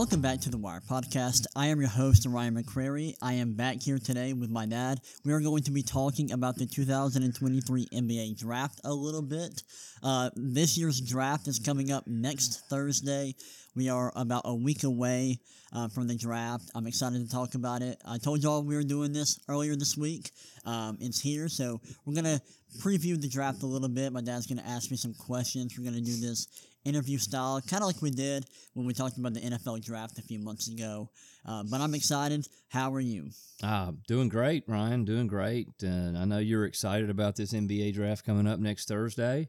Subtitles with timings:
[0.00, 1.44] welcome back to the Wire Podcast.
[1.54, 3.12] I am your host, Ryan McCrary.
[3.20, 4.98] I am back here today with my dad.
[5.26, 9.62] We are going to be talking about the 2023 NBA Draft a little bit.
[10.02, 13.34] Uh, this year's draft is coming up next Thursday.
[13.76, 15.38] We are about a week away
[15.74, 16.70] uh, from the draft.
[16.74, 18.00] I'm excited to talk about it.
[18.06, 20.30] I told y'all we were doing this earlier this week.
[20.64, 22.40] Um, it's here, so we're gonna
[22.78, 24.14] preview the draft a little bit.
[24.14, 25.78] My dad's gonna ask me some questions.
[25.78, 29.34] We're gonna do this interview style, kind of like we did when we talked about
[29.34, 31.10] the NFL draft a few months ago.
[31.46, 32.46] Uh, but I'm excited.
[32.68, 33.30] How are you?
[33.62, 35.04] Uh, doing great, Ryan.
[35.04, 35.68] Doing great.
[35.82, 39.48] And I know you're excited about this NBA draft coming up next Thursday.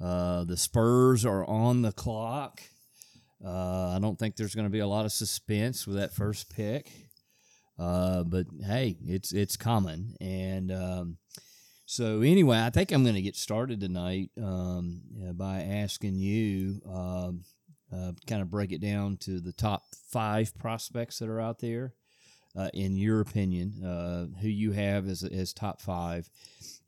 [0.00, 2.60] Uh, the Spurs are on the clock.
[3.44, 6.54] Uh, I don't think there's going to be a lot of suspense with that first
[6.54, 6.90] pick.
[7.78, 10.16] Uh, but hey, it's it's coming.
[10.20, 11.16] And um,
[11.88, 15.00] so anyway, I think I'm going to get started tonight um,
[15.32, 17.44] by asking you um,
[17.90, 21.94] uh, kind of break it down to the top five prospects that are out there.
[22.54, 26.28] Uh, in your opinion, uh, who you have as, as top five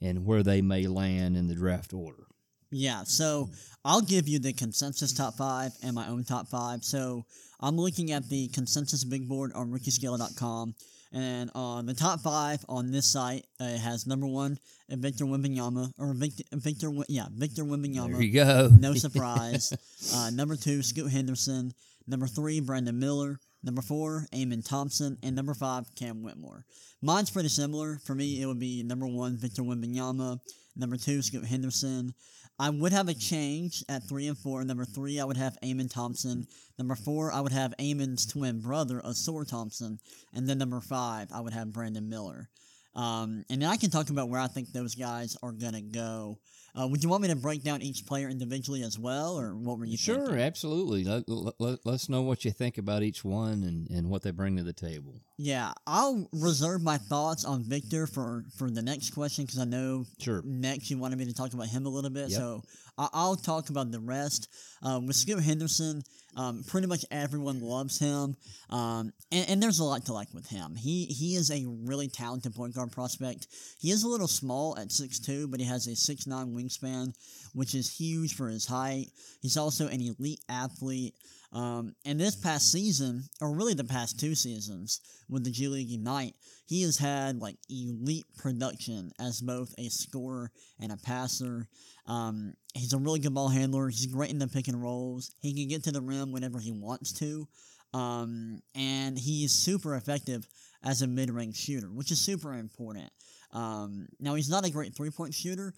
[0.02, 2.26] and where they may land in the draft order.
[2.70, 3.48] Yeah, so
[3.84, 6.84] I'll give you the consensus top five and my own top five.
[6.84, 7.24] So
[7.58, 10.74] I'm looking at the consensus big board on rookiescale.com.
[11.12, 14.58] And on the top five on this site, uh, it has number one,
[14.88, 18.12] Victor Wembanyama, or Victor, Victor yeah, Victor Wembanyama.
[18.12, 18.68] There you go.
[18.78, 19.72] No surprise.
[20.14, 21.72] uh, number two, Scoot Henderson.
[22.06, 23.40] Number three, Brandon Miller.
[23.62, 25.18] Number four, Amen Thompson.
[25.22, 26.64] And number five, Cam Whitmore.
[27.02, 27.98] Mine's pretty similar.
[28.04, 30.38] For me, it would be number one, Victor Wembanyama.
[30.76, 32.14] Number two, Scoot Henderson.
[32.60, 33.20] I would have a mm-hmm.
[33.20, 34.62] change at three and four.
[34.62, 34.92] Number mm-hmm.
[34.92, 36.46] three, I would have Amen Thompson.
[36.78, 39.98] Number four, I would have Amen's twin brother, Ausar Thompson.
[40.34, 42.50] And then number five, I would have Brandon Miller.
[42.94, 45.80] Um, and then I can talk about where I think those guys are going to
[45.82, 46.38] go.
[46.72, 49.76] Uh, would you want me to break down each player individually as well, or what
[49.78, 50.40] were you Sure, thinking?
[50.40, 51.02] absolutely.
[51.04, 51.24] Let,
[51.58, 54.62] let, us know what you think about each one and, and what they bring to
[54.62, 55.20] the table.
[55.36, 60.04] Yeah, I'll reserve my thoughts on Victor for, for the next question because I know
[60.20, 60.42] Sure.
[60.44, 62.28] next you wanted me to talk about him a little bit.
[62.30, 62.38] Yep.
[62.38, 62.62] So
[62.96, 64.48] I- I'll talk about the rest.
[64.82, 66.02] Um, with Scoot Henderson,
[66.36, 68.36] um, pretty much everyone loves him,
[68.70, 70.74] um, and, and there's a lot to like with him.
[70.74, 73.48] He he is a really talented point guard prospect.
[73.80, 77.12] He is a little small at 6'2", but he has a 6'9", wingspan,
[77.52, 79.08] which is huge for his height.
[79.42, 81.14] He's also an elite athlete.
[81.52, 85.92] Um, and this past season, or really the past two seasons, with the G League
[85.92, 86.34] Ignite,
[86.66, 90.50] he has had like elite production as both a scorer
[90.80, 91.68] and a passer.
[92.06, 93.88] Um, he's a really good ball handler.
[93.88, 95.34] He's great in the pick and rolls.
[95.40, 97.48] He can get to the rim whenever he wants to.
[97.92, 100.46] Um, and he's super effective
[100.84, 103.10] as a mid range shooter, which is super important.
[103.52, 105.74] Um, now, he's not a great three point shooter,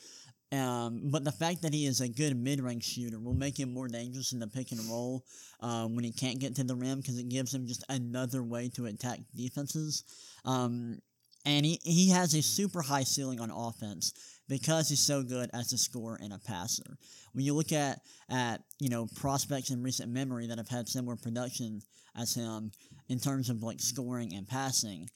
[0.53, 3.73] um, but the fact that he is a good mid range shooter will make him
[3.73, 5.25] more dangerous in the pick and roll
[5.61, 8.69] uh, when he can't get to the rim because it gives him just another way
[8.69, 10.05] to attack defenses.
[10.45, 10.99] Um,
[11.45, 14.13] and he, he has a super high ceiling on offense
[14.49, 16.99] because he's so good as a scorer and a passer.
[17.33, 21.17] When you look at, at you know prospects in recent memory that have had similar
[21.17, 21.81] production
[22.15, 22.71] as him
[23.09, 25.09] in terms of like scoring and passing,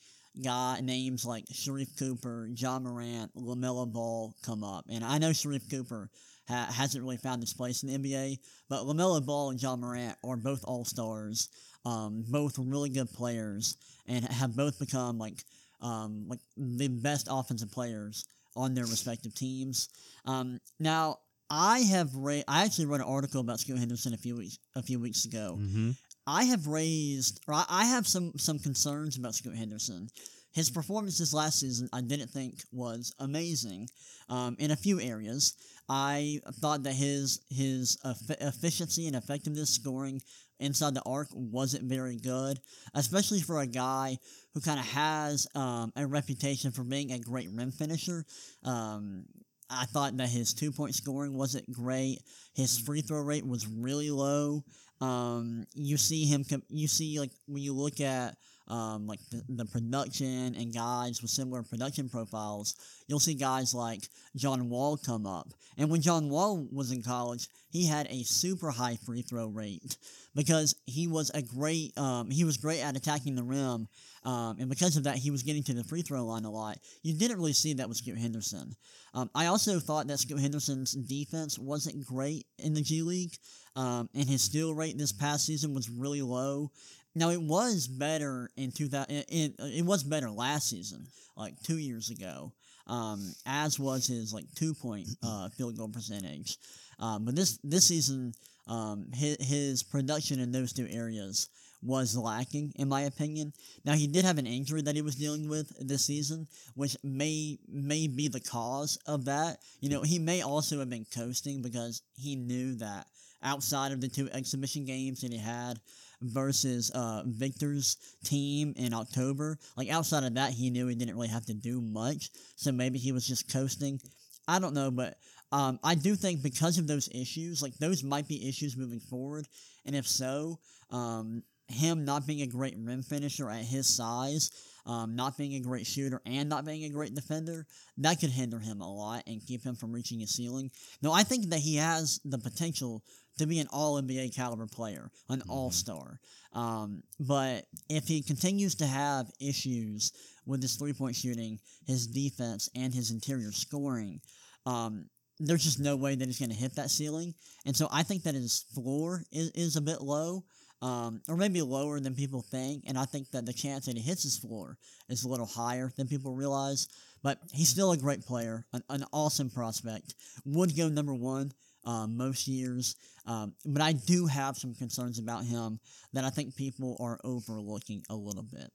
[0.43, 5.71] guy names like Sharife Cooper, Ja Morant, Lamelo Ball come up, and I know Sharife
[5.71, 6.11] Cooper
[6.49, 8.39] ha- hasn't really found his place in the NBA,
[8.69, 11.49] but Lamelo Ball and Ja Morant are both All Stars,
[11.85, 13.77] um, both really good players,
[14.07, 15.45] and have both become like
[15.81, 18.25] um, like the best offensive players
[18.57, 19.91] on their respective teams.
[20.25, 21.19] Um, now,
[21.51, 24.83] I have ra- I actually wrote an article about Scoot Henderson a few weeks a
[24.83, 25.59] few weeks ago.
[25.61, 25.91] Mm-hmm.
[26.27, 30.09] I have raised, or I- have some some concerns about Scoot Henderson.
[30.53, 33.89] His performance this last season, I didn't think was amazing.
[34.29, 35.55] Um, in a few areas,
[35.89, 40.21] I thought that his his eff- efficiency and effectiveness scoring
[40.59, 42.59] inside the arc wasn't very good,
[42.95, 44.19] especially for a guy
[44.55, 48.25] who kind of has um, a reputation for being a great rim finisher.
[48.65, 49.27] Um,
[49.69, 52.21] I thought that his two point scoring wasn't great.
[52.55, 54.65] His free throw rate was really low.
[55.01, 56.45] Um, you see him.
[56.69, 58.37] You see like when you look at
[58.69, 62.75] um, like the, the production and guys with similar production profiles,
[63.07, 65.49] you'll see guys like John Wall come up.
[65.79, 69.99] And when John Wall was in college, he had a super high free throw rate
[70.35, 73.89] because he was a great um, he was great at attacking the rim.
[74.25, 76.79] Um, and because of that, he was getting to the free throw line a lot.
[77.03, 78.75] You didn't really see that with Scoot Henderson.
[79.15, 83.37] Um, I also thought that Scoot Henderson's defense wasn't great in the G League,
[83.77, 86.73] um, and his steal rate this past season was really low.
[87.17, 89.11] Now it was better in 2000.
[89.11, 92.53] It, it, it was better last season, like two years ago.
[92.87, 96.59] Um, as was his like two point uh, field goal percentage.
[97.01, 98.35] Um, but this this season,
[98.69, 101.49] um, his, his production in those two areas
[101.83, 103.53] was lacking, in my opinion.
[103.85, 107.59] Now he did have an injury that he was dealing with this season, which may
[107.67, 109.57] may be the cause of that.
[109.81, 113.07] You know, he may also have been coasting because he knew that
[113.43, 115.81] outside of the two exhibition games that he had
[116.23, 121.29] versus uh, Victor's team in October, like outside of that, he knew he didn't really
[121.29, 122.31] have to do much.
[122.57, 124.01] So maybe he was just coasting.
[124.49, 125.17] I don't know, but
[125.53, 129.47] um, I do think because of those issues, like those might be issues moving forward.
[129.85, 130.59] And if so,
[130.91, 134.51] um, him not being a great rim finisher at his size,
[134.87, 137.67] um, not being a great shooter, and not being a great defender,
[137.99, 140.71] that could hinder him a lot and keep him from reaching his ceiling.
[141.03, 143.03] No, I think that he has the potential
[143.39, 145.51] to be an all NBA caliber player, an mm-hmm.
[145.51, 146.21] all star.
[146.53, 150.13] Um, but if he continues to have issues
[150.47, 154.21] with his three point shooting, his defense, and his interior scoring,
[154.65, 155.07] um,
[155.39, 157.35] there's just no way that he's going to hit that ceiling.
[157.67, 160.45] And so I think that his floor is, is a bit low,
[160.81, 162.85] um, or maybe lower than people think.
[162.87, 164.79] And I think that the chance that he hits his floor
[165.11, 166.89] is a little higher than people realize.
[167.23, 170.15] But he's still a great player, an, an awesome prospect.
[170.47, 171.53] Would go number one
[171.87, 172.97] uh, most years.
[173.27, 175.81] Um, but I do have some concerns about him
[176.13, 178.71] that I think people are overlooking a little bit.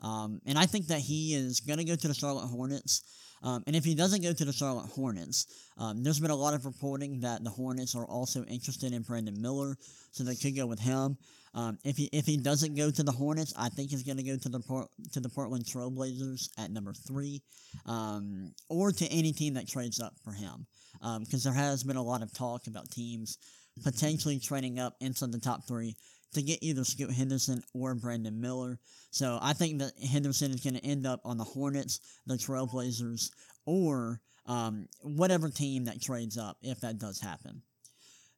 [0.00, 3.02] Um, and I think that he is going to go to the Charlotte Hornets.
[3.44, 5.46] Um, and if he doesn't go to the Charlotte Hornets,
[5.78, 9.40] um, there's been a lot of reporting that the Hornets are also interested in Brandon
[9.40, 9.76] Miller,
[10.12, 11.16] so they could go with him.
[11.54, 14.22] Um, if he if he doesn't go to the Hornets, I think he's going to
[14.22, 17.42] go to the Port, to the Portland Trailblazers at number three,
[17.84, 20.66] um, or to any team that trades up for him,
[21.00, 23.38] because um, there has been a lot of talk about teams
[23.82, 25.96] potentially trading up into the top three
[26.34, 28.78] to get either Scoot Henderson or Brandon Miller.
[29.10, 33.30] So I think that Henderson is going to end up on the Hornets, the Trailblazers,
[33.66, 37.62] or um, whatever team that trades up if that does happen.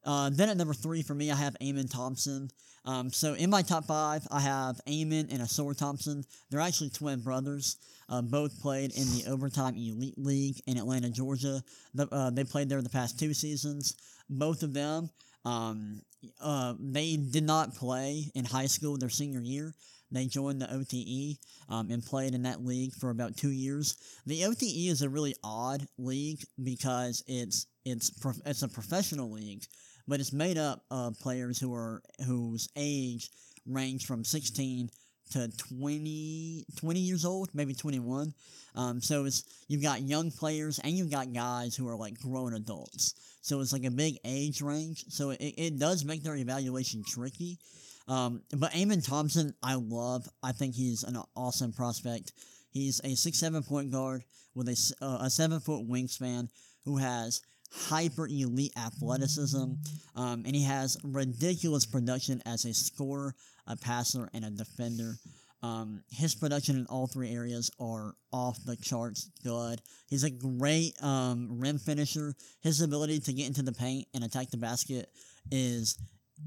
[0.05, 2.51] Uh, then at number three for me, I have Amen Thompson.
[2.85, 6.25] Um, so in my top five, I have Amen and Ausar Thompson.
[6.51, 7.77] They're actually twin brothers.
[8.11, 11.63] Uh, both played in the Overtime Elite League in Atlanta, Georgia.
[11.95, 13.97] The, uh, they played there the past two seasons.
[14.29, 15.09] Both of them
[15.45, 16.01] um,
[16.41, 19.75] uh, they did not play in high school their senior year.
[20.11, 23.97] They joined the OTE um, and played in that league for about two years.
[24.27, 28.13] The OTE is a really odd league because it's it's
[28.47, 29.65] it's a professional league,
[30.07, 33.31] but it's made up of players who are whose age
[33.67, 34.91] range from 16
[35.33, 38.35] to 20, 20 years old, maybe 21.
[38.75, 42.55] Um, so it's you've got young players and you've got guys who are like grown
[42.55, 43.15] adults.
[43.41, 45.05] So it's like a big age range.
[45.09, 47.59] So it, it does make their evaluation tricky.
[48.07, 50.29] Um, but Amen Thompson, I love.
[50.43, 52.33] I think he's an awesome prospect.
[52.71, 54.25] He's a six seven point guard
[54.55, 56.49] with a, uh, a seven foot wingspan
[56.85, 57.41] who has
[57.75, 59.73] hyper elite athleticism,
[60.17, 63.35] um, and he has ridiculous production as a scorer,
[63.67, 65.17] a passer, and a defender.
[65.63, 69.81] Um, his production in all three areas are off the charts good.
[70.09, 72.35] He's a great um, rim finisher.
[72.61, 75.09] His ability to get into the paint and attack the basket
[75.51, 75.97] is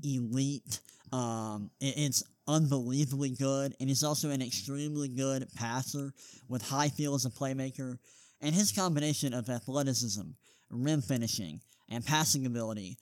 [0.03, 0.79] elite.
[1.11, 6.13] Um, it's unbelievably good, and he's also an extremely good passer
[6.47, 7.97] with high feel as a playmaker.
[8.39, 10.29] And his combination of athleticism,
[10.69, 12.97] rim finishing, and passing ability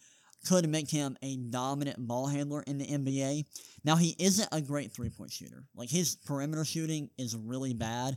[0.48, 3.46] could make him a dominant ball handler in the NBA.
[3.84, 5.64] Now he isn't a great three point shooter.
[5.76, 8.16] Like his perimeter shooting is really bad,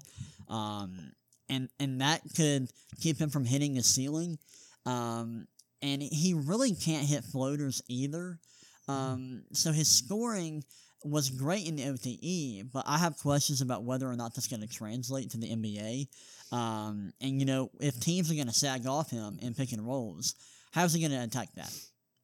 [0.49, 1.13] um,
[1.49, 2.69] and and that could
[3.01, 4.39] keep him from hitting the ceiling.
[4.87, 5.47] Um,
[5.81, 8.39] and he really can't hit floaters either.
[8.89, 10.65] Um, so his scoring
[11.05, 14.61] was great in the OTE, but I have questions about whether or not that's going
[14.61, 16.09] to translate to the NBA.
[16.51, 19.87] Um, and you know, if teams are going to sag off him in pick and
[19.87, 20.35] rolls,
[20.73, 21.73] how's he going to attack that?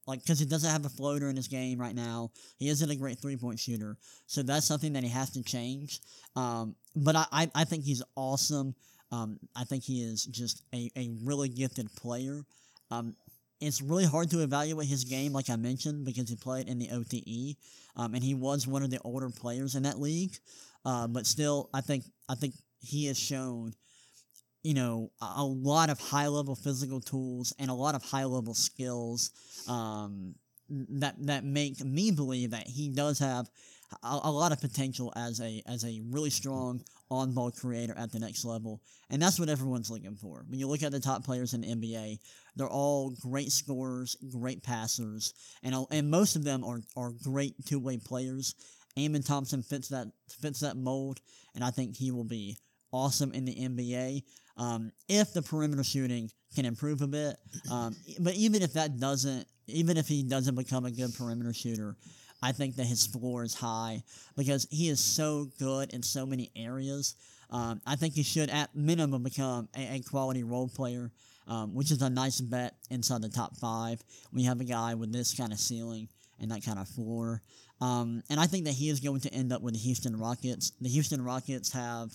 [0.06, 2.30] Like, because he doesn't have a floater in his game right now.
[2.58, 3.96] He isn't a great three point shooter.
[4.26, 6.00] So that's something that he has to change.
[6.36, 8.74] Um, but I, I, I, think he's awesome.
[9.10, 12.42] Um, I think he is just a, a really gifted player.
[12.90, 13.16] Um,
[13.66, 16.90] it's really hard to evaluate his game, like I mentioned, because he played in the
[16.90, 17.56] OTE,
[17.96, 20.36] um, and he was one of the older players in that league.
[20.84, 23.74] Uh, but still, I think I think he has shown
[24.64, 28.54] you know, a lot of high level physical tools and a lot of high level
[28.54, 29.30] skills
[29.68, 30.34] um,
[30.70, 33.46] that that make me believe that he does have
[34.02, 38.12] a, a, lot of potential as a as a really strong on ball creator at
[38.12, 38.80] the next level,
[39.10, 40.44] and that's what everyone's looking for.
[40.48, 42.18] When you look at the top players in the NBA,
[42.56, 47.78] they're all great scorers, great passers, and and most of them are are great two
[47.78, 48.54] way players.
[48.98, 50.06] Amen Thompson fits that
[50.40, 51.20] fits that mold,
[51.54, 52.56] and I think he will be
[52.92, 54.22] awesome in the NBA.
[54.56, 57.36] Um, if the perimeter shooting can improve a bit,
[57.70, 61.96] um, but even if that doesn't, even if he doesn't become a good perimeter shooter,
[62.44, 64.02] I think that his floor is high
[64.36, 67.14] because he is so good in so many areas.
[67.50, 71.10] Um, I think he should, at minimum, become a, a quality role player,
[71.48, 74.04] um, which is a nice bet inside the top five.
[74.34, 76.08] You have a guy with this kind of ceiling
[76.38, 77.40] and that kind of floor.
[77.80, 80.72] Um, and I think that he is going to end up with the Houston Rockets.
[80.82, 82.10] The Houston Rockets have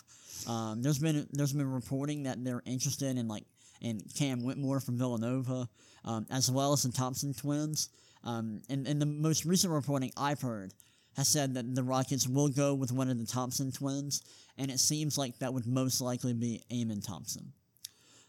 [0.45, 3.45] um, there's been there's been reporting that they're interested in like
[3.81, 5.67] in Cam Whitmore from Villanova,
[6.05, 7.89] um, as well as the Thompson twins.
[8.23, 10.73] Um, and, and the most recent reporting I've heard
[11.15, 14.21] has said that the Rockets will go with one of the Thompson twins,
[14.57, 17.51] and it seems like that would most likely be Amen Thompson.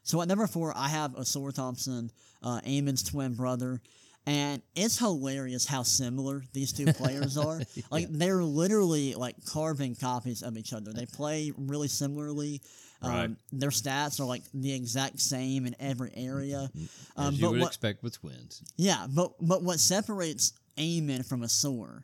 [0.03, 2.11] So at number four, I have Ausar Thompson,
[2.43, 3.81] uh, Amen's twin brother.
[4.27, 7.61] And it's hilarious how similar these two players are.
[7.91, 10.93] Like they're literally like carbon copies of each other.
[10.93, 12.61] They play really similarly.
[13.03, 13.31] Um, Right.
[13.53, 16.71] Their stats are like the exact same in every area.
[17.17, 18.63] Um, As you would what, expect with twins.
[18.77, 22.03] yeah, but but what separates Amen from Ausar,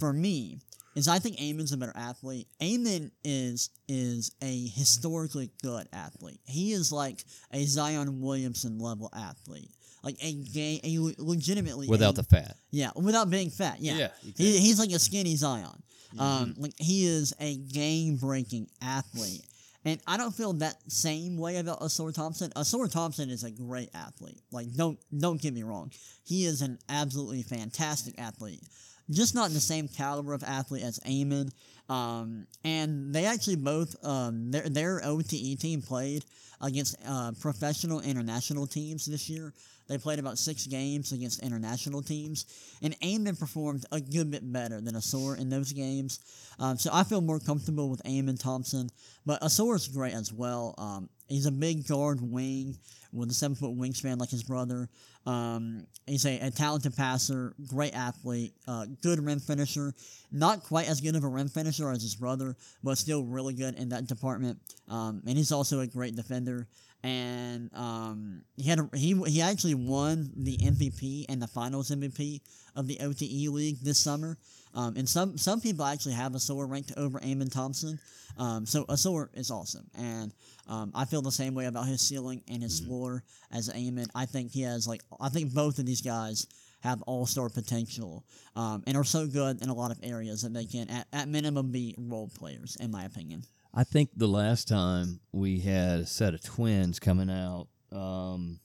[0.00, 0.58] for me,
[0.96, 2.48] is I think Amen's a better athlete.
[2.62, 6.40] Amen is is a historically good athlete.
[6.46, 9.70] He is like a Zion Williamson level athlete,
[10.04, 12.56] like a game, a legitimately Without a- the fat.
[12.70, 13.76] yeah, without being fat.
[13.80, 15.82] Yeah, Yeah, he, he's like a skinny Zion.
[16.16, 19.42] Um, like he is a game breaking athlete.
[19.84, 22.50] And I don't feel that same way about Ausar Thompson.
[22.56, 24.40] Ausar Thompson is a great athlete.
[24.52, 25.90] Like don't don't get me wrong.
[26.22, 28.62] He is an absolutely fantastic athlete.
[29.10, 31.50] Just not the same caliber of athlete as Amen.
[31.90, 36.24] Um, and they actually both um, their their OTE team played
[36.62, 39.52] against uh, professional international teams this year.
[39.86, 42.46] They played about six games against international teams,
[42.82, 46.20] and Amen performed a good bit better than Ausar in those games.
[46.58, 48.88] Um, so I feel more comfortable with Amen Thompson,
[49.26, 50.74] but Ausar is great as well.
[50.78, 52.76] Um, he's a big guard wing
[53.12, 54.88] with a seven foot wingspan like his brother.
[55.26, 59.94] Um, he's a, a talented passer, great athlete, uh, good rim finisher.
[60.32, 63.76] Not quite as good of a rim finisher as his brother, but still really good
[63.76, 64.58] in that department.
[64.88, 66.66] Um, and he's also a great defender.
[67.04, 72.40] And um, he had a, he he actually won the MVP and the Finals MVP
[72.74, 74.38] of the OTE league this summer.
[74.74, 78.00] Um, and some some people actually have Ausar ranked over Amen Thompson.
[78.38, 80.32] Um, so Ausar is awesome, and
[80.66, 84.06] um, I feel the same way about his ceiling and his floor as Amen.
[84.14, 86.46] I think he has like I think both of these guys
[86.80, 88.24] have all star potential,
[88.56, 91.28] um, and are so good in a lot of areas that they can at, at
[91.28, 93.42] minimum be role players, in my opinion.
[93.74, 98.60] I think the last time we had a set of twins coming out um,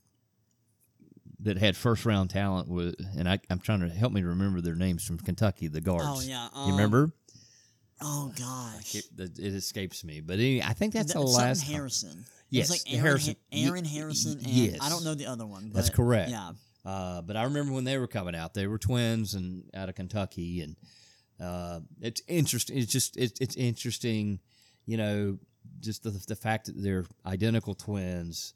[1.41, 4.75] that had first round talent was, and I, I'm trying to help me remember their
[4.75, 6.05] names from Kentucky, the guards.
[6.07, 7.11] Oh yeah, you um, remember?
[8.01, 11.63] Oh gosh, It, it escapes me, but anyway, I think that's Th- the something last.
[11.65, 11.73] time.
[11.73, 12.25] Harrison.
[12.49, 13.35] Yes, it's like Aaron Harrison.
[13.51, 14.77] Ha- Aaron Harrison, and yes.
[14.81, 15.71] I don't know the other one.
[15.73, 16.29] That's correct.
[16.29, 16.51] Yeah,
[16.85, 19.95] Uh, but I remember when they were coming out, they were twins and out of
[19.95, 20.75] Kentucky, and
[21.41, 22.77] uh, it's interesting.
[22.77, 24.39] It's just it's it's interesting,
[24.89, 25.38] you know,
[25.79, 28.53] just the the fact that they're identical twins,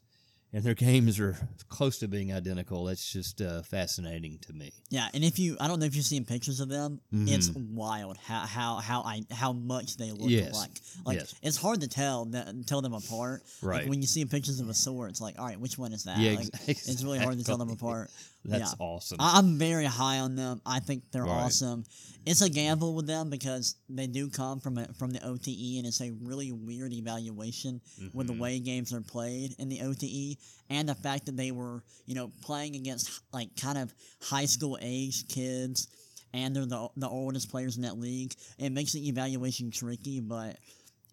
[0.52, 1.36] and their games are
[1.68, 2.84] close to being identical.
[2.84, 4.72] That's just uh, fascinating to me.
[4.90, 5.08] yeah.
[5.14, 7.00] And if you, I don't know if you've seen pictures of them.
[7.12, 7.76] It's Mm-hmm.
[7.76, 10.52] wild how how how I how much they look Yes.
[10.54, 10.70] alike.
[11.06, 11.34] Like Yes.
[11.42, 13.42] it's hard to tell that, tell them apart.
[13.62, 13.80] Right.
[13.82, 16.18] Like when you see pictures of Ausar, it's like, all right, which one is that?
[16.18, 18.10] Yeah, Like, ex- It's really hard to tell them apart.
[18.44, 18.84] That's Yeah.
[18.86, 19.16] awesome.
[19.20, 20.60] I- I'm very high on them.
[20.66, 21.44] I think they're Right.
[21.46, 21.84] awesome.
[22.26, 25.86] It's a gamble with them because they do come from a, from the OTE, and
[25.86, 27.80] it's a really weird evaluation
[28.12, 28.42] with the Mm-hmm.
[28.42, 32.30] way games are played in the OTE, and the fact that they were you know
[32.42, 35.88] playing against like kind of high school age kids,
[36.34, 38.34] and they're the the oldest players in that league.
[38.58, 40.58] It makes the evaluation tricky, but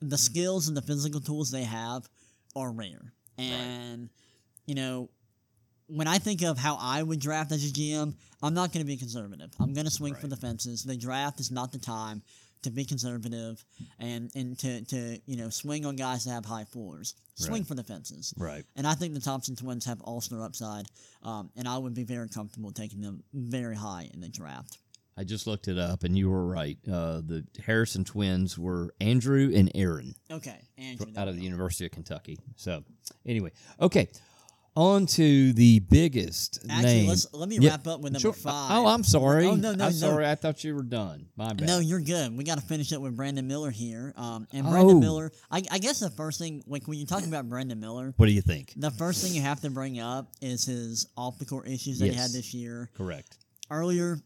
[0.02, 2.10] the skills and the physical tools they have
[2.56, 4.10] are rare, and
[4.66, 5.10] you know
[5.92, 8.88] when I think of how I would draft as a GM, I'm not going to
[8.88, 9.52] be conservative.
[9.60, 10.84] I'm going to swing for the fences.
[10.84, 12.22] The draft is not the time
[12.64, 13.64] to be conservative
[14.00, 17.16] and, and to, to you know swing on guys that have high floors.
[17.36, 17.68] Swing Right.
[17.68, 18.34] for the fences.
[18.38, 18.64] right.
[18.76, 20.86] And I think the Thompson twins have all star upside,
[21.24, 24.78] um, and I would be very comfortable taking them very high in the draft.
[25.18, 26.78] I just looked it up, and you were right.
[26.88, 30.16] Uh, the Harrison twins were Andrew and Aaron.
[30.32, 31.08] Okay, Andrew.
[31.18, 31.42] out of the.
[31.44, 32.38] University of Kentucky.
[32.56, 32.84] So,
[33.26, 34.08] anyway, okay,
[34.76, 37.10] on to the biggest Actually, name.
[37.10, 38.34] let's let me Yeah, wrap up with number Sure.
[38.34, 38.72] five.
[38.72, 39.46] Oh, I'm sorry.
[39.46, 39.98] Oh, no, no, I'm no.
[39.98, 40.26] sorry.
[40.26, 41.28] I thought you were done.
[41.36, 41.68] My bad.
[41.68, 42.38] No, you're good.
[42.38, 44.14] We got to finish up with Brandon Miller here.
[44.16, 45.00] Um, and Brandon Oh.
[45.00, 48.28] Miller, I, I guess the first thing, like when you're talking about Brandon Miller, What
[48.28, 48.74] do you think?
[48.78, 52.08] the first thing you have to bring up is his off the court issues that
[52.08, 52.90] he had this year.
[52.96, 53.38] Correct.
[53.70, 54.20] Earlier,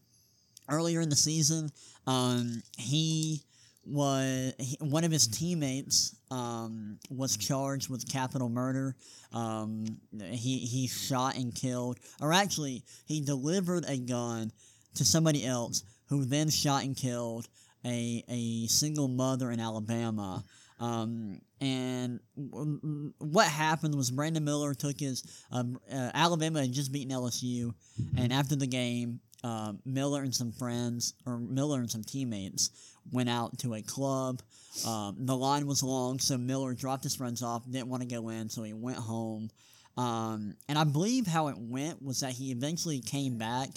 [0.68, 1.70] earlier in the season,
[2.06, 3.42] um, he
[3.86, 8.96] was one of his teammates um, was charged with capital murder.
[9.32, 9.84] Um,
[10.20, 14.50] he he shot and killed, or actually, he delivered a gun
[14.96, 17.48] to somebody else who then shot and killed
[17.84, 20.42] a a single mother in Alabama.
[20.78, 26.92] Um, and w- what happened was Brandon Miller took his um, uh, Alabama had just
[26.92, 27.72] beaten LSU,
[28.18, 32.70] and after the game, uh, Miller and some friends or Miller and some teammates
[33.12, 34.42] went out to a club.
[34.84, 38.28] Um, the line was long, so Miller dropped his friends off, didn't want to go
[38.30, 39.48] in, so he went home.
[39.96, 43.68] Um, and I believe how it went was that he eventually came back,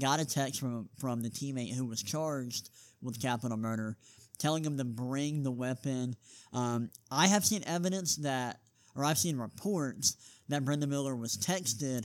[0.00, 2.70] got a text from from the teammate who was charged
[3.02, 3.96] with capital murder,
[4.38, 6.14] telling him to bring the weapon.
[6.52, 8.60] Um, I have seen evidence that,
[8.94, 10.16] or I've seen reports
[10.48, 12.04] that Brandon Miller was texted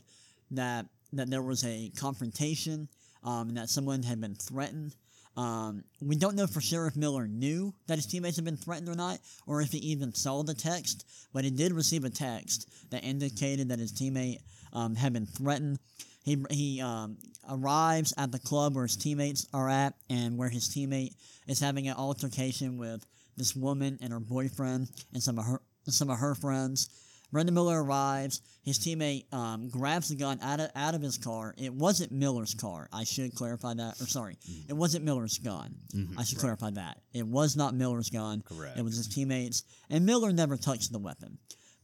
[0.50, 2.90] that that there was a confrontation,
[3.24, 4.96] um, and that someone had been threatened.
[5.38, 8.90] Um, we don't know for sure if Miller knew that his teammates had been threatened
[8.90, 12.70] or not, or if he even saw the text, but he did receive a text
[12.90, 14.40] that indicated that his teammate
[14.74, 15.80] um, had been threatened.
[16.24, 17.18] He, he um,
[17.50, 21.16] arrives at the club where his teammates are at and where his teammate
[21.48, 23.06] is having an altercation with
[23.38, 26.90] this woman and her boyfriend and some of her some of her friends.
[27.32, 28.42] Brandon Miller arrives.
[28.64, 31.56] His teammate um, grabs the gun out of, out of his car.
[31.58, 32.90] It wasn't Miller's car.
[32.92, 34.02] I should clarify that.
[34.02, 35.76] Or sorry, it wasn't Miller's gun.
[36.18, 37.00] I should clarify that.
[37.14, 38.42] It was not Miller's gun.
[38.42, 38.78] Correct.
[38.78, 39.64] It was his teammate's.
[39.90, 41.38] And Miller never touched the weapon.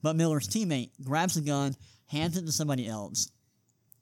[0.03, 1.75] But Miller's teammate grabs the gun,
[2.07, 3.31] hands it to somebody else,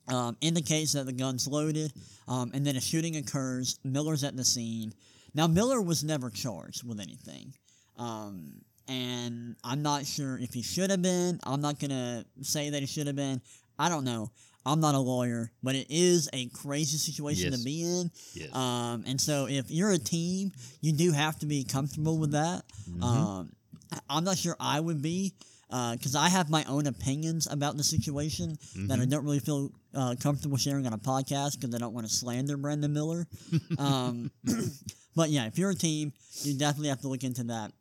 [0.07, 1.93] um, indicates that the gun's loaded,
[2.27, 3.79] um, and then a shooting occurs.
[3.83, 4.93] Miller's at the scene.
[5.33, 7.53] Now, Miller was never charged with anything.
[7.97, 11.39] Um, and I'm not sure if he should have been.
[11.43, 13.41] I'm not going to say that he should have been.
[13.79, 14.31] I don't know.
[14.67, 17.59] I'm not a lawyer, but it is a crazy situation Yes.
[17.59, 18.11] to be in.
[18.33, 18.55] Yes.
[18.55, 20.51] Um, and so if you're a team,
[20.81, 22.63] you do have to be comfortable with that.
[23.01, 23.51] Um,
[23.91, 25.33] I- I'm not sure I would be
[25.69, 28.57] because I have my own opinions about the situation
[28.87, 32.07] that I don't really feel uh, comfortable sharing on a podcast because I don't want
[32.07, 33.27] to slander Brandon Miller.
[33.77, 34.31] um,
[35.15, 37.71] but yeah, if you're a team, you definitely have to look into that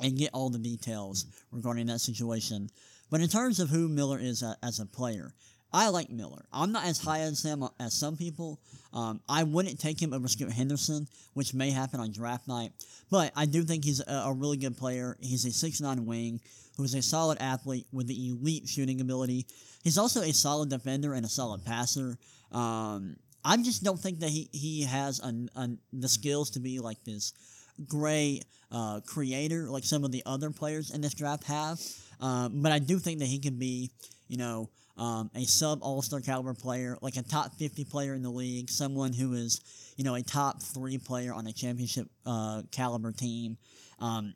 [0.00, 2.70] and get all the details regarding that situation.
[3.10, 5.32] But in terms of who Miller is a, as a player,
[5.72, 6.44] I like Miller.
[6.52, 8.60] I'm not as high as him as some people.
[8.92, 12.72] Um, I wouldn't take him over Scoot Henderson, which may happen on draft night.
[13.10, 15.16] But I do think he's a, a really good player.
[15.20, 16.40] He's a 6'9 wing
[16.76, 19.46] who's a solid athlete with the elite shooting ability.
[19.84, 22.18] He's also a solid defender and a solid passer.
[22.50, 26.78] Um, I just don't think that he, he has an, an, the skills to be
[26.80, 27.32] like this
[27.88, 31.80] great uh, creator like some of the other players in this draft have.
[32.20, 33.90] Um, but I do think that he can be,
[34.28, 38.22] you know, um, a sub All Star caliber player, like a top 50 player in
[38.22, 39.60] the league, someone who is,
[39.96, 43.56] you know, a top three player on a championship uh, caliber team.
[43.98, 44.34] Um,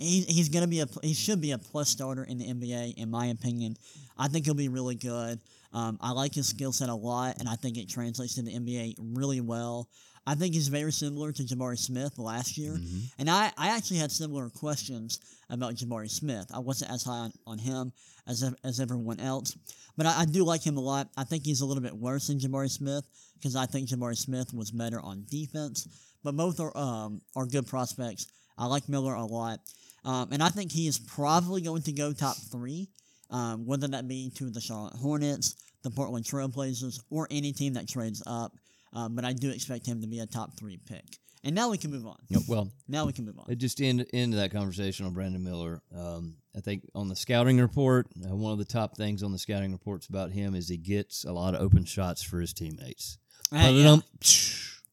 [0.00, 3.10] he, he's gonna be a he should be a plus starter in the NBA in
[3.10, 3.76] my opinion.
[4.18, 5.38] I think he'll be really good.
[5.72, 8.52] Um, I like his skill set a lot, and I think it translates to the
[8.52, 9.88] NBA really well.
[10.26, 12.76] I think he's very similar to Jabari Smith last year,
[13.18, 16.46] and I, I actually had similar questions about Jabari Smith.
[16.52, 17.92] I wasn't as high on, on him
[18.26, 19.56] as as everyone else,
[19.96, 21.08] but I, I do like him a lot.
[21.16, 24.52] I think he's a little bit worse than Jabari Smith because I think Jabari Smith
[24.52, 25.86] was better on defense,
[26.24, 28.26] but both are um, are good prospects.
[28.58, 29.60] I like Miller a lot,
[30.04, 32.88] um, and I think he is probably going to go top three,
[33.30, 37.88] um, whether that be to the Charlotte Hornets, the Portland Trailblazers, or any team that
[37.88, 38.52] trades up.
[38.96, 41.04] Um, but I do expect him to be a top three pick.
[41.44, 42.16] And now we can move on.
[42.28, 43.44] Yeah, well, Now we can move on.
[43.48, 45.80] it just end into that conversation on Brandon Miller.
[45.96, 49.38] Um, I think on the scouting report, uh, one of the top things on the
[49.38, 53.18] scouting reports about him is he gets a lot of open shots for his teammates.
[53.52, 53.98] Hey, yeah.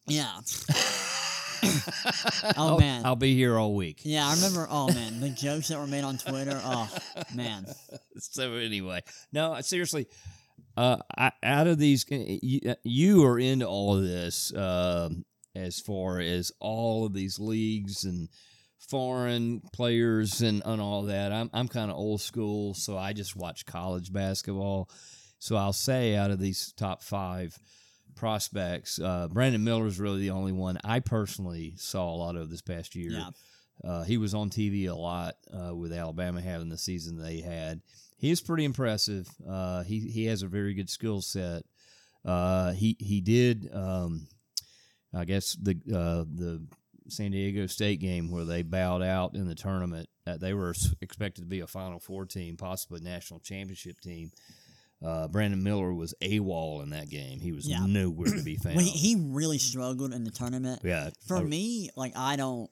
[0.06, 0.40] Yeah.
[1.64, 3.06] oh I'll, man.
[3.06, 4.02] I'll be here all week.
[4.04, 4.68] yeah, I remember.
[4.70, 6.60] Oh man, the jokes that were made on Twitter.
[6.64, 6.90] Oh
[7.34, 7.66] man.
[8.18, 10.08] so anyway, no, seriously,
[10.76, 16.20] uh, I, out of these, you, you are into all of this um, as far
[16.20, 18.30] as all of these leagues and
[18.90, 21.32] foreign players and, and all that.
[21.32, 24.90] I'm I'm kind of old school, so I just watch college basketball.
[25.40, 27.58] So I'll say out of these top five
[28.16, 32.50] prospects, uh, Brandon Miller is really the only one I personally saw a lot of
[32.50, 33.12] this past year.
[33.12, 33.30] Yeah.
[33.84, 37.82] Uh, he was on TV a lot uh, with Alabama having the season they had.
[38.24, 39.28] He is pretty impressive.
[39.46, 41.64] Uh, he he has a very good skill set.
[42.24, 44.28] Uh, he he did, um,
[45.14, 46.66] I guess the uh, the
[47.10, 50.08] San Diego State game where they bowed out in the tournament.
[50.26, 54.32] Uh, they were expected to be a Final Four team, possibly national championship team.
[55.06, 57.42] Uh, Brandon Miller was AWOL in that game.
[57.42, 57.86] He was Yeah.
[57.86, 58.78] nowhere to be found.
[58.78, 60.80] Well, he, he really struggled in the tournament.
[60.82, 62.70] yeah, For I- me, like I don't.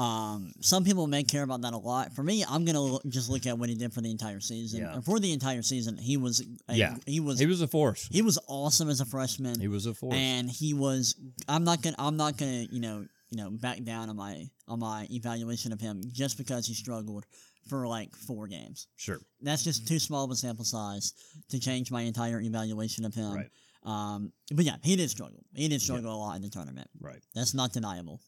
[0.00, 2.12] Um, some people may care about that a lot.
[2.14, 4.80] For me, I'm gonna look, just look at what he did for the entire season.
[4.80, 5.00] Yeah.
[5.00, 6.96] For the entire season, he was a, Yeah.
[7.06, 8.08] he was He was a force.
[8.10, 9.60] he was awesome as a freshman.
[9.60, 10.14] He was a force.
[10.14, 11.14] and he was
[11.48, 14.78] i'm not gonna i'm not gonna you know you know back down on my on
[14.80, 17.24] my evaluation of him just because he struggled
[17.68, 19.18] for like four games sure.
[19.42, 21.12] that's just too small of a sample size
[21.50, 23.50] to change my entire evaluation of him Right.
[23.84, 27.22] um but yeah he did struggle he did struggle a lot in the tournament Right.
[27.34, 28.20] that's not deniable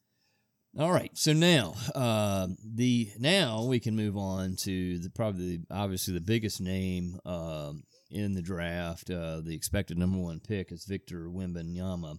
[0.79, 1.11] All right.
[1.13, 6.63] So now, uh, the now we can move on to the probably obviously the biggest
[6.63, 9.11] name um, in the draft.
[9.11, 12.17] Uh, the expected number one pick is Victor Wembanyama.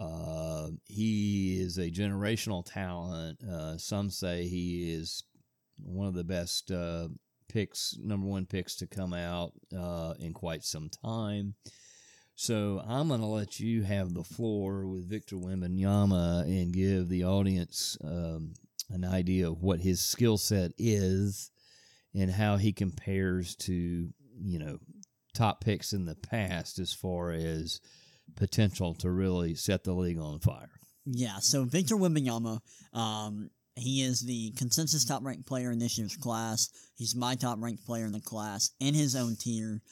[0.00, 3.42] Uh, he is a generational talent.
[3.44, 5.24] Uh, some say he is
[5.76, 7.08] one of the best uh,
[7.50, 11.54] picks, number one picks to come out uh, in quite some time.
[12.40, 17.24] So I'm going to let you have the floor with Victor Wembanyama and give the
[17.24, 18.54] audience um,
[18.90, 21.50] an idea of what his skill set is
[22.14, 24.78] and how he compares to, you know,
[25.34, 27.80] top picks in the past as far as
[28.36, 30.70] potential to really set the league on fire.
[31.06, 32.60] Yeah, so Victor Wembanyama,
[32.92, 36.70] um, he is the consensus top ranked player in this year's class.
[36.94, 39.82] He's my top ranked player in the class in his own tier.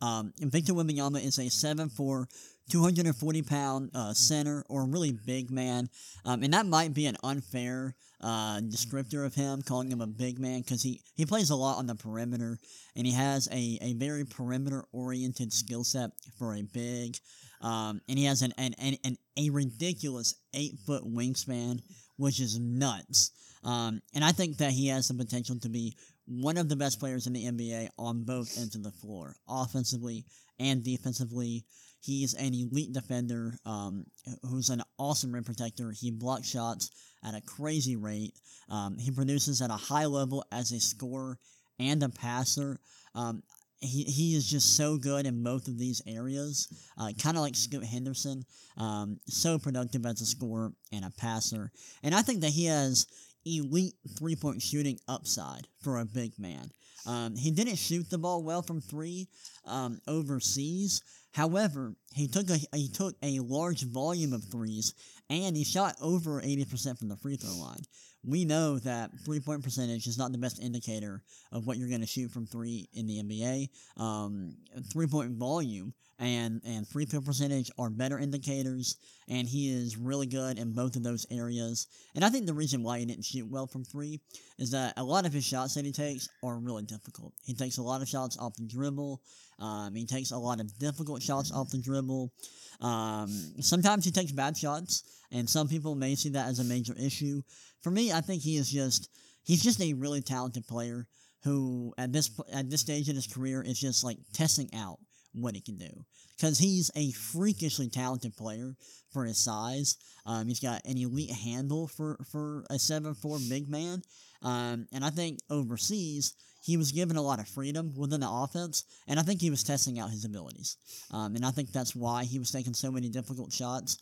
[0.00, 2.26] Um, Victor Wembanyama is a 7'4",
[2.70, 5.88] 240 pound uh, center or really big man.
[6.24, 10.38] Um, and that might be an unfair uh, descriptor of him, calling him a big
[10.38, 12.58] man, because he, he plays a lot on the perimeter
[12.96, 17.16] and he has a, a very perimeter oriented skill set for a big.
[17.60, 21.80] Um, and he has an, an, an, an a ridiculous eight foot wingspan,
[22.16, 23.30] which is nuts.
[23.64, 27.00] Um, and I think that he has the potential to be one of the best
[27.00, 30.24] players in the NBA on both ends of the floor, offensively
[30.58, 31.64] and defensively.
[32.00, 34.06] He's an elite defender um,
[34.42, 35.90] who's an awesome rim protector.
[35.90, 36.90] He blocks shots
[37.24, 38.34] at a crazy rate.
[38.68, 41.38] Um, he produces at a high level as a scorer
[41.78, 42.78] and a passer.
[43.14, 43.42] Um,
[43.80, 47.54] he, he is just so good in both of these areas, uh, kind of like
[47.54, 48.44] Scoot Henderson.
[48.76, 51.70] Um, so productive as a scorer and a passer.
[52.02, 53.06] And I think that he has
[53.46, 56.70] elite three point shooting upside for a big man.
[57.06, 59.28] Um, he didn't shoot the ball well from three
[59.64, 61.02] um, overseas.
[61.32, 64.94] However, he took a he took a large volume of threes,
[65.30, 67.82] and he shot over eighty percent from the free throw line.
[68.24, 72.00] We know that three point percentage is not the best indicator of what you're going
[72.00, 73.68] to shoot from three in the NBA.
[74.02, 74.56] Um,
[74.92, 78.96] three point volume and and free throw percentage are better indicators,
[79.28, 81.86] and he is really good in both of those areas.
[82.14, 84.20] And I think the reason why he didn't shoot well from three
[84.58, 87.34] is that a lot of his shots that he takes are really difficult.
[87.44, 89.20] He takes a lot of shots off the dribble.
[89.58, 92.32] Um, he takes a lot of difficult shots off the dribble.
[92.80, 93.28] Um,
[93.60, 95.02] sometimes he takes bad shots,
[95.32, 97.42] and some people may see that as a major issue.
[97.82, 99.10] For me, I think he is just
[99.44, 101.06] he's just a really talented player
[101.44, 104.98] who at this at this stage in his career is just like testing out
[105.36, 106.04] what he can do
[106.36, 108.74] because he's a freakishly talented player
[109.12, 109.96] for his size.
[110.24, 114.02] Um, he's got an elite handle for for a seven four big man,
[114.42, 118.84] um, and I think overseas he was given a lot of freedom within the offense,
[119.06, 120.76] and I think he was testing out his abilities.
[121.12, 123.98] Um, and I think that's why he was taking so many difficult shots.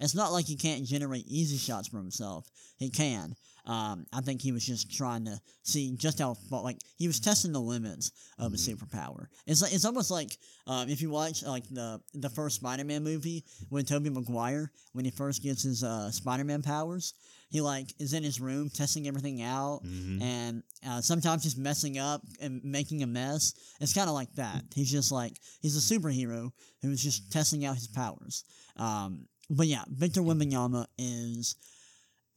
[0.00, 2.48] It's not like he can't generate easy shots for himself.
[2.76, 3.34] He can.
[3.68, 7.20] Um, I think he was just trying to see just how far, like he was
[7.20, 9.26] testing the limits of his superpower.
[9.46, 13.44] It's like it's almost like um, if you watch like the the first Spider-Man movie
[13.68, 17.12] when Tobey Maguire when he first gets his uh, Spider-Man powers,
[17.50, 19.82] he like is in his room testing everything out,
[20.22, 23.52] and uh, sometimes he's messing up and making a mess.
[23.82, 24.62] It's kind of like that.
[24.74, 28.44] He's just like he's a superhero who's just testing out his powers.
[28.76, 31.56] Um, but yeah, Victor Wembanyama is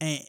[0.04, 0.26] a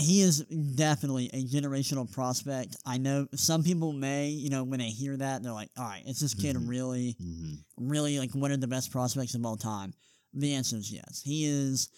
[0.00, 2.76] he is definitely a generational prospect.
[2.84, 6.02] I know some people may, you know, when they hear that, they're like, "All right,
[6.06, 6.68] is this kid Mhm.
[6.68, 7.54] really, Mm-hmm.
[7.88, 9.94] really like one of the best prospects of all time?"
[10.34, 11.22] The answer is yes.
[11.24, 11.88] He is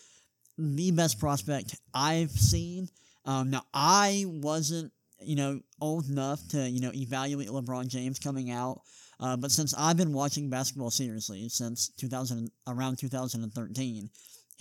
[0.58, 2.88] the best prospect I've seen.
[3.24, 8.50] Um, now I wasn't, you know, old enough to, you know, evaluate LeBron James coming
[8.50, 8.82] out.
[9.20, 14.10] Uh, but since I've been watching basketball seriously since 2000, around 2013,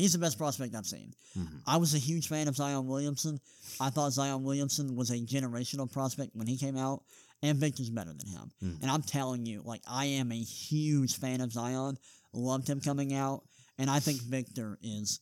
[0.02, 1.14] he's the best prospect I've seen.
[1.38, 1.62] Mhm.
[1.66, 3.40] I was a huge fan of Zion Williamson.
[3.80, 7.04] I thought Zion Williamson was a generational prospect when he came out,
[7.42, 8.52] and Victor's better than him.
[8.62, 8.82] Mhm.
[8.82, 11.98] And I'm telling you, like, I am a huge fan of Zion.
[12.34, 15.20] Loved him coming out, and I think Victor is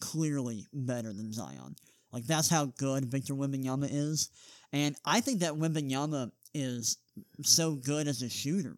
[0.00, 1.76] clearly better than Zion.
[2.12, 4.28] Like, that's how good Victor Wembanyama is.
[4.72, 6.98] And I think that Wembanyama is
[7.42, 8.76] so good as a shooter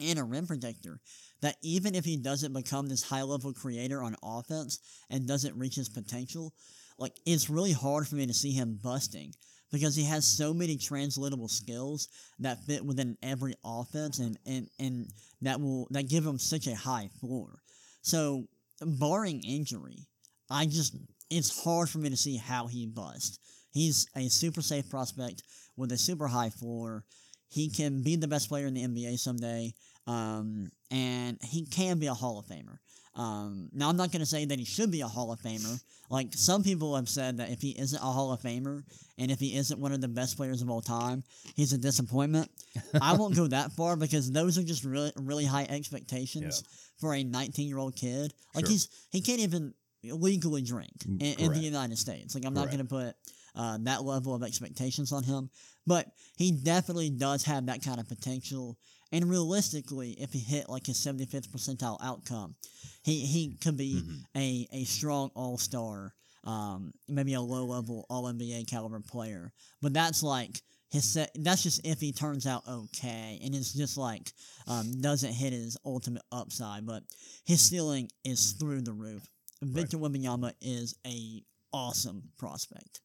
[0.00, 1.00] and a rim protector
[1.42, 5.76] that even if he doesn't become this high level creator on offense and doesn't reach
[5.76, 6.52] his potential,
[6.98, 9.32] like it's really hard for me to see him busting
[9.72, 15.06] because he has so many translatable skills that fit within every offense and, and, and
[15.42, 17.62] that will that give him such a high floor.
[18.02, 18.44] So
[18.80, 20.06] barring injury,
[20.50, 20.96] I just
[21.30, 23.38] it's hard for me to see how he busts.
[23.72, 25.42] He's a super safe prospect
[25.76, 27.04] with a super high floor.
[27.48, 29.74] He can be the best player in the NBA someday,
[30.06, 32.78] um, and he can be a Hall of Famer.
[33.16, 35.82] Um, now, I'm not going to say that he should be a Hall of Famer.
[36.10, 38.82] Like some people have said that if he isn't a Hall of Famer
[39.18, 41.22] and if he isn't one of the best players of all time,
[41.54, 42.50] he's a disappointment.
[43.02, 46.64] I won't go that far because those are just really, really high expectations
[46.98, 48.32] for a 19 year old kid.
[48.54, 48.72] Like Sure.
[48.72, 51.58] he's he can't even legally drink in, in the.
[51.60, 52.34] United States.
[52.34, 53.14] Like I'm not going to put
[53.54, 55.50] uh, that level of expectations on him,
[55.86, 58.78] but he definitely does have that kind of potential.
[59.12, 62.54] And realistically, if he hit like his 75th percentile outcome,
[63.02, 64.22] he, he could be Mhm.
[64.36, 69.52] a, a strong all star, um, maybe a low level all NBA caliber player.
[69.82, 73.96] But that's like his set, that's just if he turns out okay, and it's just
[73.96, 74.32] like
[74.66, 76.86] um, doesn't hit his ultimate upside.
[76.86, 77.02] But
[77.44, 79.22] his ceiling is through the roof.
[79.62, 81.42] Victor Wembanyama is a
[81.72, 83.00] awesome prospect.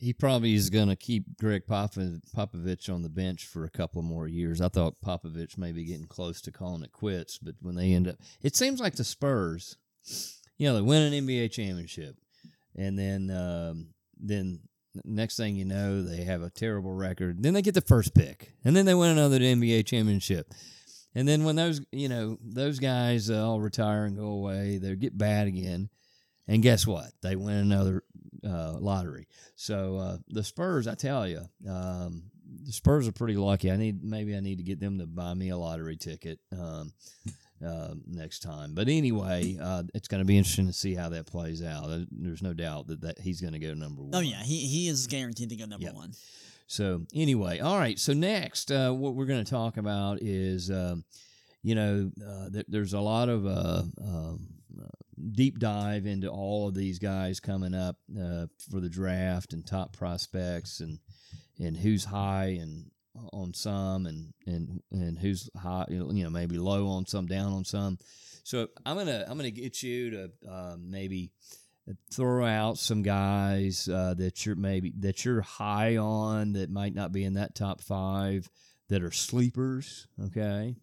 [0.00, 4.26] He probably is going to keep Gregg Popovich on the bench for a couple more
[4.26, 4.60] years.
[4.60, 8.08] I thought Popovich may be getting close to calling it quits, but when they end
[8.08, 9.76] up, it seems like the Spurs,
[10.56, 12.16] you know, they win an NBA championship,
[12.74, 14.60] and then um, then
[15.04, 17.42] next thing you know, they have a terrible record.
[17.42, 20.52] Then they get the first pick, and then they win another NBA championship.
[21.14, 24.94] And then when those you know those guys uh, all retire and go away, they
[24.96, 25.90] get bad again.
[26.50, 27.12] And guess what?
[27.22, 28.02] They win another
[28.44, 29.28] uh, lottery.
[29.54, 32.24] So uh, the Spurs, I tell you, um,
[32.64, 33.70] the Spurs are pretty lucky.
[33.70, 36.92] I need maybe I need to get them to buy me a lottery ticket um,
[37.64, 38.74] uh, next time.
[38.74, 41.88] But anyway, uh, it's going to be interesting to see how that plays out.
[42.10, 44.10] There's no doubt that, that he's going to go number one.
[44.14, 45.94] Oh yeah, he he is guaranteed to go number Yep.
[45.94, 46.12] one.
[46.66, 47.98] So anyway, all right.
[47.98, 51.04] So next, uh, what we're going to talk about is, um,
[51.62, 54.46] you know, uh, th- there's a lot of uh, um,
[54.80, 54.86] uh,
[55.32, 59.96] deep dive into all of these guys coming up uh, for the draft and top
[59.96, 60.98] prospects and
[61.58, 62.90] and who's high and
[63.32, 67.64] on some and and and who's high, you know, maybe low on some, down on
[67.64, 67.98] some.
[68.44, 71.32] So I'm gonna I'm gonna get you to um, maybe
[72.12, 77.12] throw out some guys uh, that you're maybe that you're high on that might not
[77.12, 78.48] be in that top five
[78.88, 80.76] that are sleepers, okay,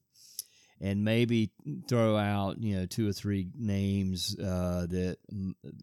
[0.79, 1.51] and maybe
[1.87, 5.17] throw out you know two or three names uh, that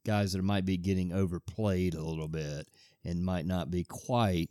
[0.04, 2.68] guys that might be getting overplayed a little bit
[3.04, 4.50] and might not be quite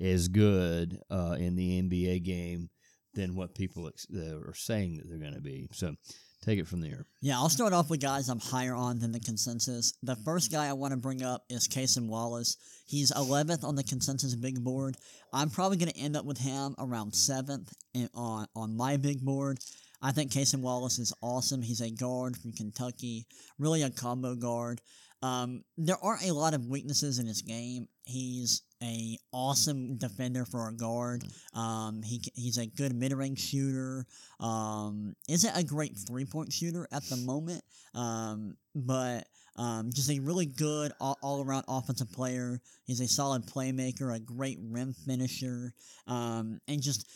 [0.00, 2.70] as good uh, in the NBA game
[3.14, 5.68] than what people ex- are saying that they're going to be.
[5.72, 5.94] So
[6.42, 7.06] take it from there.
[7.20, 9.94] Yeah, I'll start off with guys I'm higher on than the consensus.
[10.02, 12.56] The first guy I want to bring up is Kason Wallace.
[12.86, 14.96] He's 11th on the consensus big board.
[15.32, 17.72] I'm probably going to end up with him around 7th
[18.14, 19.58] on, on my big board.
[20.02, 21.62] I think Kason Wallace is awesome.
[21.62, 23.26] He's a guard from Kentucky,
[23.58, 24.80] really a combo guard.
[25.22, 27.88] Um, there aren't a lot of weaknesses in his game.
[28.04, 31.24] He's a awesome defender for a guard.
[31.54, 34.06] Um, he he's a good mid range shooter.
[34.40, 37.62] Um, isn't a great three point shooter at the moment.
[37.94, 42.60] Um, but um, just a really good all, all around offensive player.
[42.84, 45.72] He's a solid playmaker, a great rim finisher,
[46.06, 47.06] um, and just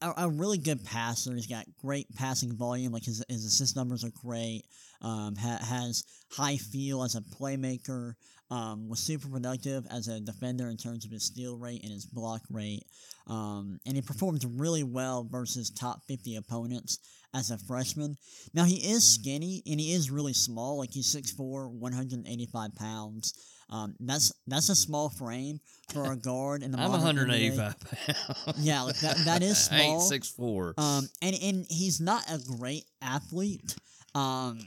[0.00, 1.34] a, a really good passer.
[1.34, 2.92] He's got great passing volume.
[2.92, 4.62] Like his, his assist numbers are great.
[5.00, 8.14] Um, ha- has high feel as a playmaker.
[8.52, 12.04] Um, was super productive as a defender in terms of his steal rate and his
[12.04, 12.84] block rate.
[13.26, 16.98] Um, and he performed really well versus top 50 opponents
[17.32, 18.18] as a freshman.
[18.52, 20.76] Now, he is skinny and he is really small.
[20.76, 23.32] Like, he's 6'4, 185 pounds.
[23.70, 25.58] Um, that's that's a small frame
[25.94, 28.44] for a guard in the I'm 185 NBA.
[28.44, 28.58] pounds.
[28.66, 30.00] Yeah, like that- that is I ain't small.
[30.00, 30.74] six four.
[30.76, 33.74] Um, and and he's not a great athlete.
[34.14, 34.58] Um,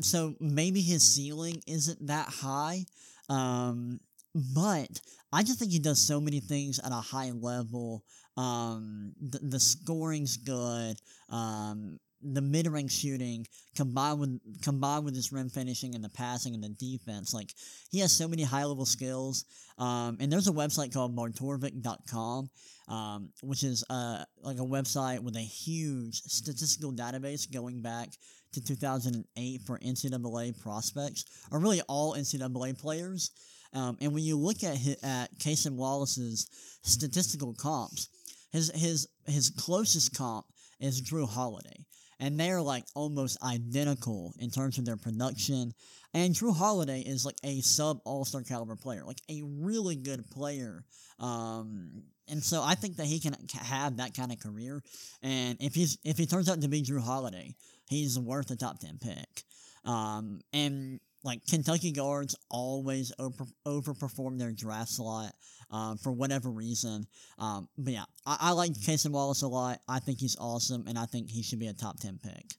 [0.00, 2.86] so maybe his ceiling isn't that high.
[3.30, 4.00] Um,
[4.34, 5.00] but
[5.32, 8.04] I just think he does so many things at a high level.
[8.36, 10.96] Um, the, the scoring's good.
[11.28, 16.54] Um, the mid range shooting combined with combined with his rim finishing and the passing
[16.54, 17.54] and the defense, like
[17.90, 19.46] he has so many high level skills.
[19.78, 22.50] Um, and there's a website called barttorvik.com,
[22.88, 28.10] um, which is uh, like a website with a huge statistical database going back
[28.52, 33.30] to 2008 for NCAA prospects, or really all NCAA players.
[33.72, 36.48] Um, and when you look at hi- at Kason Wallace's
[36.82, 38.08] statistical comps,
[38.52, 40.46] his his his closest comp
[40.80, 41.86] is Jrue Holiday,
[42.18, 45.72] and they're like almost identical in terms of their production.
[46.12, 50.28] And Jrue Holiday is like a sub All Star caliber player, like a really good
[50.30, 50.84] player.
[51.20, 54.82] Um, and so I think that he can have that kind of career.
[55.22, 57.54] And if he's if he turns out to be Jrue Holiday,
[57.88, 59.44] he's worth a top ten pick.
[59.84, 65.32] Um, and like Kentucky guards always over overperform their draft slot
[65.70, 67.06] um, for whatever reason.
[67.38, 69.80] Um, but yeah, I, I like Cason Wallace a lot.
[69.88, 72.54] I think he's awesome, and I think he should be a top ten pick.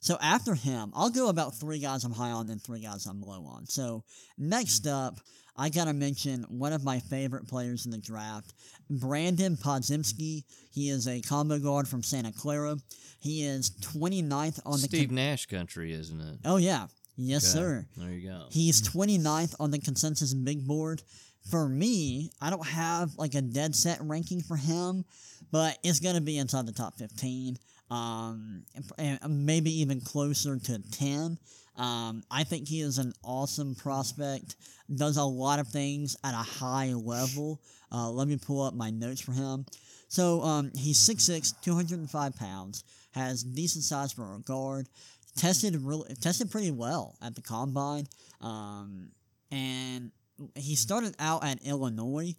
[0.00, 3.22] So after him, I'll go about three guys I'm high on and three guys I'm
[3.22, 3.66] low on.
[3.66, 4.04] So
[4.38, 5.18] next up,
[5.56, 8.54] I gotta mention one of my favorite players in the draft,
[8.90, 10.44] Brandon Podziemski.
[10.70, 12.76] He is a combo guard from Santa Clara.
[13.20, 16.38] He is 29th on the Steve Nash country, isn't it?
[16.44, 17.86] Oh yeah, yes Okay, sir.
[17.96, 18.46] There you go.
[18.50, 21.02] He's 29th on the consensus big board.
[21.50, 25.04] For me, I don't have like a dead set ranking for him,
[25.52, 27.56] but it's going to be inside the top 15.
[27.88, 28.64] Um,
[28.98, 31.38] and maybe even closer to 10.
[31.76, 34.56] Um, I think he is an awesome prospect,
[34.94, 37.60] does a lot of things at a high level.
[37.92, 39.66] Uh, let me pull up my notes for him.
[40.08, 44.88] So um, he's 6'6, 205 pounds, has decent size for a guard,
[45.36, 48.06] tested really tested pretty well at the combine,
[48.40, 49.10] um,
[49.50, 50.10] and
[50.54, 52.34] he started out at Illinois.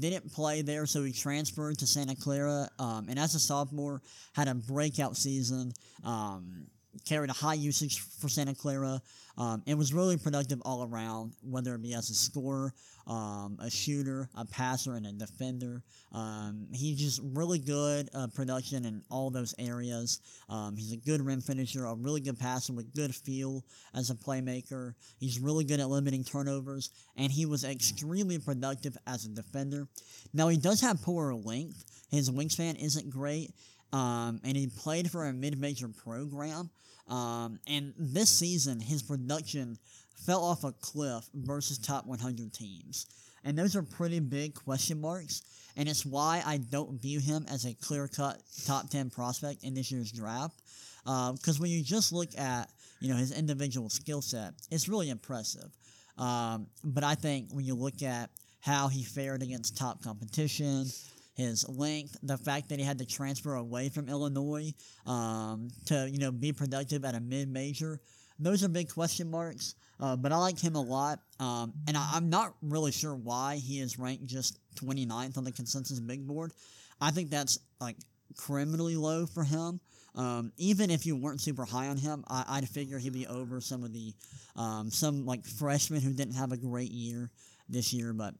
[0.00, 2.70] Didn't play there, so he transferred to Santa Clara.
[2.78, 4.00] Um, and as a sophomore,
[4.32, 5.72] had a breakout season.
[6.02, 6.68] Um,
[7.04, 9.00] carried a high usage for Santa Clara.
[9.36, 12.72] Um, and was really productive all around, whether it be as a scorer,
[13.08, 15.82] um, a shooter, a passer, and a defender.
[16.12, 20.20] Um, he's just really good uh, production in all those areas.
[20.48, 24.14] Um, he's a good rim finisher, a really good passer with good feel as a
[24.14, 24.94] playmaker.
[25.18, 29.88] He's really good at limiting turnovers, and he was extremely productive as a defender.
[30.32, 31.84] Now, he does have poor length.
[32.08, 33.50] His wingspan isn't great,
[33.92, 36.70] um, and he played for a mid-major program.
[37.08, 39.78] Um, and this season, his production
[40.24, 43.06] fell off a cliff versus top 100 teams.
[43.44, 45.42] And those are pretty big question marks.
[45.76, 49.74] And it's why I don't view him as a clear cut top 10 prospect in
[49.74, 50.62] this year's draft.
[51.04, 55.70] Because when you just look at you know his individual skill set, it's really impressive.
[56.16, 60.86] Um, but I think when you look at how he fared against top competition,
[61.34, 64.72] his length, the fact that he had to transfer away from Illinois
[65.06, 68.00] um, to you know be productive at a mid major,
[68.38, 69.74] those are big question marks.
[70.00, 73.56] Uh, but I like him a lot, um, and I, I'm not really sure why
[73.56, 76.52] he is ranked just 29th on the consensus big board.
[77.00, 77.96] I think that's like
[78.36, 79.80] criminally low for him.
[80.16, 83.60] Um, even if you weren't super high on him, I, I'd figure he'd be over
[83.60, 84.12] some of the
[84.56, 87.30] um, some like freshmen who didn't have a great year
[87.68, 88.12] this year.
[88.12, 88.34] But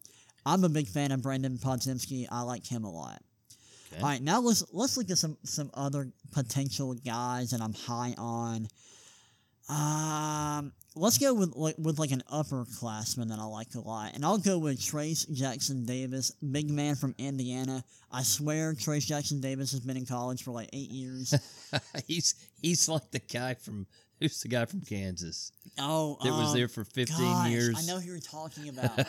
[0.46, 2.26] I'm a big fan of Brandon Podziemski.
[2.30, 3.22] I like him a lot.
[3.92, 4.02] Okay.
[4.02, 8.14] All right, now let's let's look at some some other potential guys that I'm high
[8.18, 8.68] on.
[9.68, 14.24] Um, let's go with like with like an upperclassman that I like a lot, and
[14.24, 17.84] I'll go with Trayce Jackson Davis, big man from Indiana.
[18.10, 21.34] I swear, Trayce Jackson Davis has been in college for like eight years.
[22.06, 23.86] he's he's like the guy from
[24.20, 27.76] who's the guy from Kansas Oh, that was um, there for 15 gosh, years.
[27.76, 29.06] I know who you're talking about.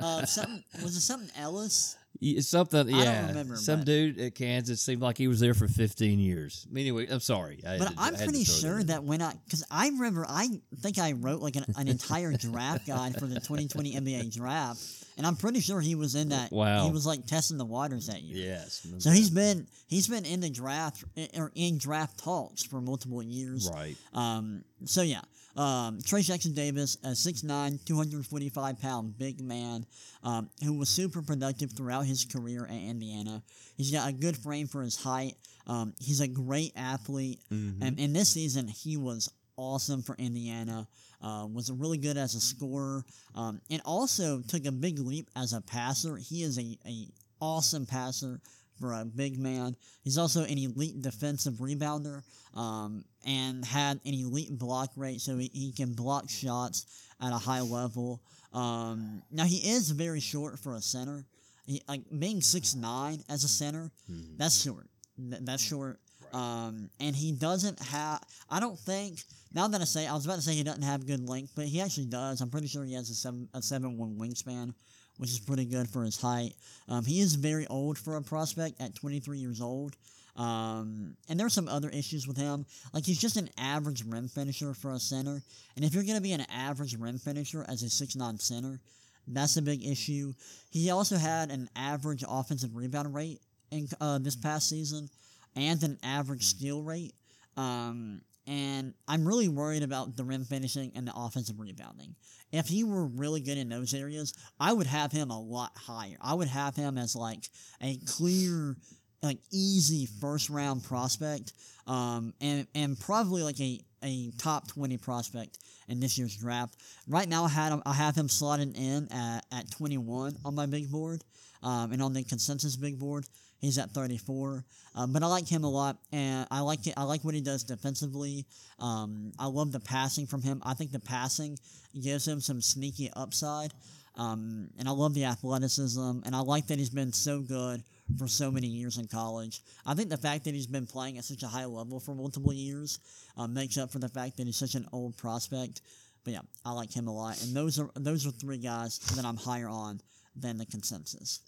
[0.00, 1.96] uh, something was it something Ellis?
[2.20, 3.28] Yeah, something, don't yeah.
[3.28, 6.66] remember, Some dude at Kansas seemed like he was there for 15 years.
[6.74, 7.60] Anyway, I'm sorry.
[7.64, 10.48] I But to- I'm pretty sure that when I, because I remember, I
[10.80, 14.80] think I wrote like an, an entire draft guide for the 2020 NBA draft,
[15.18, 16.50] and I'm pretty sure he was in that.
[16.50, 16.84] Wow.
[16.86, 18.48] He was like testing the waters that year.
[18.54, 18.86] Yes.
[18.98, 21.04] So he's been he's been in the draft
[21.36, 23.68] or in draft talks for multiple years.
[23.74, 23.96] right.
[24.14, 25.20] Um, so yeah,
[25.56, 29.84] um, Trey Jackson Davis, a 6'9", 245 pound big man,
[30.22, 33.42] um, who was super productive throughout his career at Indiana.
[33.76, 35.34] He's got a good frame for his height.
[35.66, 37.78] Um, he's a great athlete, Mhm.
[37.82, 40.86] and in this season he was awesome for Indiana.
[41.20, 43.04] Uh, was really good as a scorer,
[43.34, 46.16] um, and also took a big leap as a passer.
[46.16, 47.08] He is a, a
[47.40, 48.40] awesome passer
[48.78, 49.74] for a big man.
[50.04, 52.22] He's also an elite defensive rebounder
[52.54, 56.86] um, and had an elite block rate, so he, he can block shots
[57.20, 58.22] at a high level.
[58.52, 61.26] Um, now he is very short for a center.
[61.66, 64.38] He, like being six nine as a center, Mhm.
[64.38, 64.88] that's short.
[65.18, 65.98] Th- that's short.
[66.32, 68.22] Um, and he doesn't have.
[68.50, 69.22] I don't think.
[69.54, 71.64] Now that I say, I was about to say he doesn't have good length, but
[71.64, 72.40] he actually does.
[72.40, 74.74] I'm pretty sure he has a seven a seven one wingspan,
[75.16, 76.54] which is pretty good for his height.
[76.88, 79.96] Um, he is very old for a prospect at 23 years old.
[80.36, 82.64] Um, and there's some other issues with him.
[82.94, 85.42] Like he's just an average rim finisher for a center.
[85.74, 88.78] And if you're gonna be an average rim finisher as a six nine center,
[89.26, 90.32] that's a big issue.
[90.70, 95.08] He also had an average offensive rebound rate in uh, this past season,
[95.56, 97.14] and an average steal rate.
[97.56, 102.14] Um, and I'm really worried about the rim finishing and the offensive rebounding.
[102.50, 106.16] If he were really good in those areas, I would have him a lot higher.
[106.22, 107.44] I would have him as like
[107.82, 108.76] a clear,
[109.22, 111.52] like easy first round prospect,
[111.86, 116.76] um, and and probably like a, a top twenty prospect in this year's draft.
[117.06, 120.54] Right now, I had him, I have him slotted in at, at twenty one on
[120.54, 121.24] my big board,
[121.62, 123.26] um, and on the consensus big board.
[123.60, 127.02] He's at 34, um, but I like him a lot, and I like it, I
[127.02, 128.46] like what he does defensively.
[128.78, 130.62] Um, I love the passing from him.
[130.64, 131.58] I think the passing
[132.00, 133.72] gives him some sneaky upside,
[134.14, 137.82] um, and I love the athleticism, and I like that he's been so good
[138.16, 139.60] for so many years in college.
[139.84, 142.52] I think the fact that he's been playing at such a high level for multiple
[142.52, 143.00] years
[143.36, 145.82] uh, makes up for the fact that he's such an old prospect.
[146.24, 149.24] But yeah, I like him a lot, and those are those are three guys that
[149.24, 150.00] I'm higher on
[150.36, 151.40] than the consensus.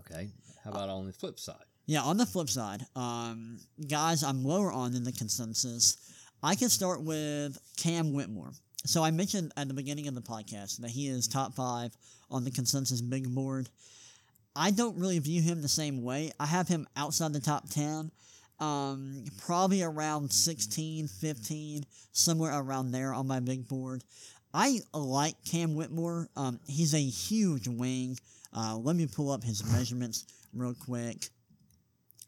[0.00, 0.30] Okay.
[0.66, 1.62] How about on the flip side?
[1.86, 5.96] Yeah, on the flip side, um, guys I'm lower on than the consensus.
[6.42, 8.50] I can start with Cam Whitmore.
[8.84, 11.96] So I mentioned at the beginning of the podcast that he is top five
[12.32, 13.68] on the consensus big board.
[14.56, 16.32] I don't really view him the same way.
[16.40, 18.10] I have him outside the top 10,
[18.58, 24.02] um, probably around 16, 15, somewhere around there on my big board.
[24.52, 26.28] I like Cam Whitmore.
[26.34, 28.18] Um, he's a huge wing.
[28.56, 31.28] Uh, let me pull up his measurements real quick.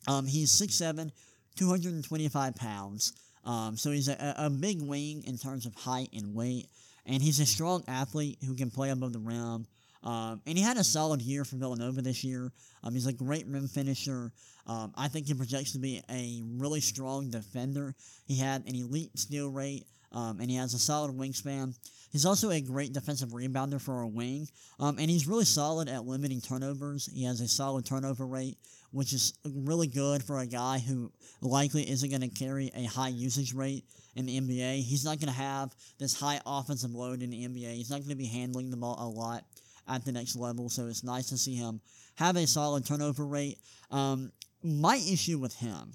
[0.06, 1.10] Um, he's 6'7,
[1.56, 3.12] 225 pounds.
[3.44, 6.68] Um, so he's a, a big wing in terms of height and weight.
[7.06, 9.66] And he's a strong athlete who can play above the rim.
[10.02, 12.52] Um, and he had a solid year for Villanova this year.
[12.84, 14.32] Um, he's a great rim finisher.
[14.66, 17.94] Um, I think he projects to be a really strong defender.
[18.26, 21.74] He had an elite steal rate, um, and he has a solid wingspan.
[22.10, 24.48] He's also a great defensive rebounder for a wing,
[24.80, 27.08] um, and he's really solid at limiting turnovers.
[27.12, 28.56] He has a solid turnover rate,
[28.92, 33.08] which is really good for a guy who likely isn't going to carry a high
[33.08, 33.84] usage rate
[34.16, 34.82] in the NBA.
[34.82, 37.74] He's not going to have this high offensive load in the NBA.
[37.74, 39.44] He's not going to be handling the ball a lot
[39.86, 41.80] at the next level, so it's nice to see him
[42.16, 43.58] have a solid turnover rate.
[43.90, 44.32] Um,
[44.62, 45.92] my issue with him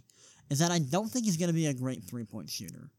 [0.49, 2.89] is that I don't think he's going to be a great three point shooter.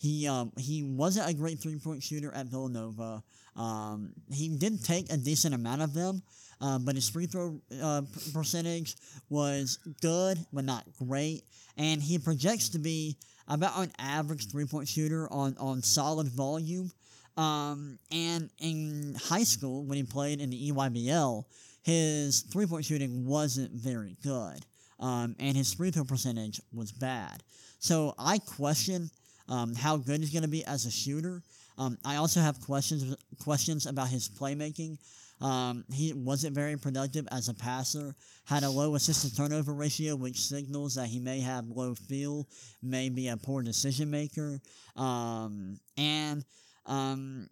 [0.00, 3.22] He um, he wasn't a great three point shooter at Villanova.
[3.54, 6.22] Um, he did take a decent amount of them,
[6.60, 8.96] uh, but his free throw uh, percentage
[9.28, 11.42] was good, but not great.
[11.76, 16.90] And he projects to be about an average three point shooter on, on solid volume.
[17.36, 21.44] Um, and in high school, when he played in the EYBL,
[21.82, 24.64] his three point shooting wasn't very good.
[24.98, 27.42] Um, and his free throw percentage was bad.
[27.78, 29.10] So I question
[29.50, 31.42] um, how good he's going to be as a shooter.
[31.76, 34.98] Um, I also have questions questions about his playmaking.
[35.40, 38.14] Um, he wasn't very productive as a passer.
[38.44, 42.46] Had a low assist to turnover ratio, which signals that he may have low feel,
[42.82, 44.60] may be a poor decision maker,
[44.96, 46.44] um, and
[46.86, 47.48] um,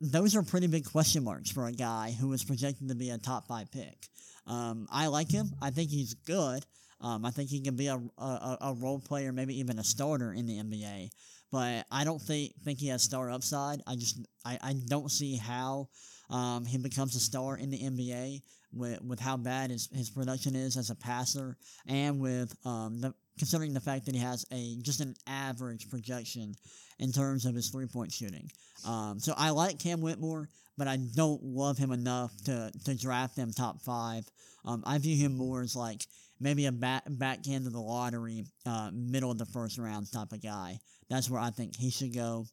[0.00, 3.18] those are pretty big question marks for a guy who is projected to be a
[3.18, 4.08] top five pick.
[4.46, 5.50] Um, I like him.
[5.60, 6.64] I think he's good.
[7.00, 10.32] Um, I think he can be a, a, a role player, maybe even a starter
[10.32, 11.10] in the NBA.
[11.50, 13.80] But I don't think think he has star upside.
[13.86, 15.88] I just I, I don't see how
[16.28, 18.42] um, he becomes a star in the NBA
[18.72, 23.14] with with how bad his, his production is as a passer and with um, the
[23.38, 26.54] considering the fact that he has a just an average projection
[26.98, 28.50] in terms of his three point shooting.
[28.86, 33.36] Um, so I like Cam Whitmore, but I don't love him enough to, to draft
[33.36, 34.24] him top five.
[34.64, 36.06] Um, I view him more as like
[36.40, 40.32] maybe a back back end of the lottery, uh, middle of the first round type
[40.32, 40.78] of guy.
[41.08, 42.46] That's where I think he should go.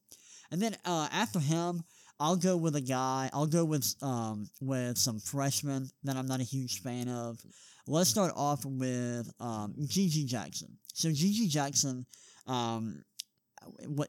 [0.51, 1.83] And then uh, after him,
[2.19, 3.29] I'll go with a guy.
[3.33, 7.39] I'll go with um, with some freshmen that I'm not a huge fan of.
[7.87, 10.77] Let's start off with um, GG Jackson.
[10.93, 12.05] So GG Jackson
[12.47, 13.03] um,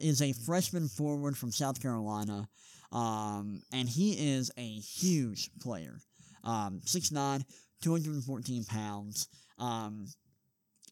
[0.01, 2.47] is a freshman forward from South Carolina,
[2.91, 5.99] um, and he is a huge player.
[6.43, 7.43] Um, 6'9",
[7.81, 9.27] 214 pounds.
[9.59, 10.07] Um,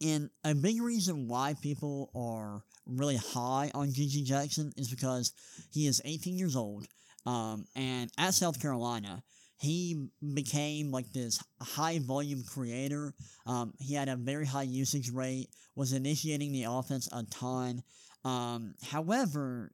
[0.02, 5.34] and a big reason why people are really high on GG Jackson is because
[5.72, 6.86] he is 18 years old.
[7.26, 9.24] Um, and at South Carolina,
[9.58, 13.14] he became like this high volume creator.
[13.46, 17.82] Um, he had a very high usage rate, was initiating the offense a ton.
[18.24, 19.72] Um, however,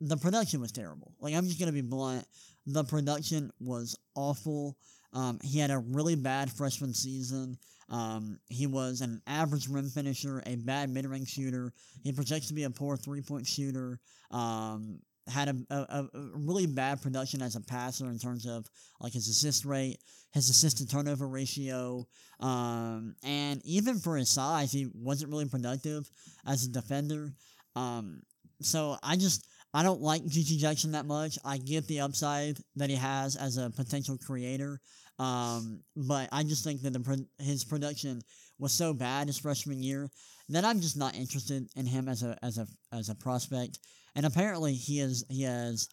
[0.00, 1.14] the production was terrible.
[1.18, 2.26] Like, I'm just going to be blunt.
[2.66, 4.76] The production was awful.
[5.12, 7.56] Um, he had a really bad freshman season.
[7.88, 11.72] Um, he was an average rim finisher, a bad mid range shooter.
[12.02, 14.00] He projects to be a poor three point shooter.
[14.30, 18.64] Um, had a, a, a, really bad production as a passer in terms of
[19.00, 19.98] like his assist rate,
[20.32, 22.06] his assist to turnover ratio,
[22.40, 26.08] um, and even for his size, he wasn't really productive
[26.46, 27.32] as a defender.
[27.74, 28.22] Um,
[28.62, 31.38] so I just I don't like GG Jackson that much.
[31.44, 34.80] I get the upside that he has as a potential creator,
[35.18, 38.20] um, but I just think that the pro- his production
[38.58, 40.10] was so bad his freshman year
[40.48, 43.78] that I'm just not interested in him as a as a as a prospect.
[44.14, 45.88] And apparently he is he has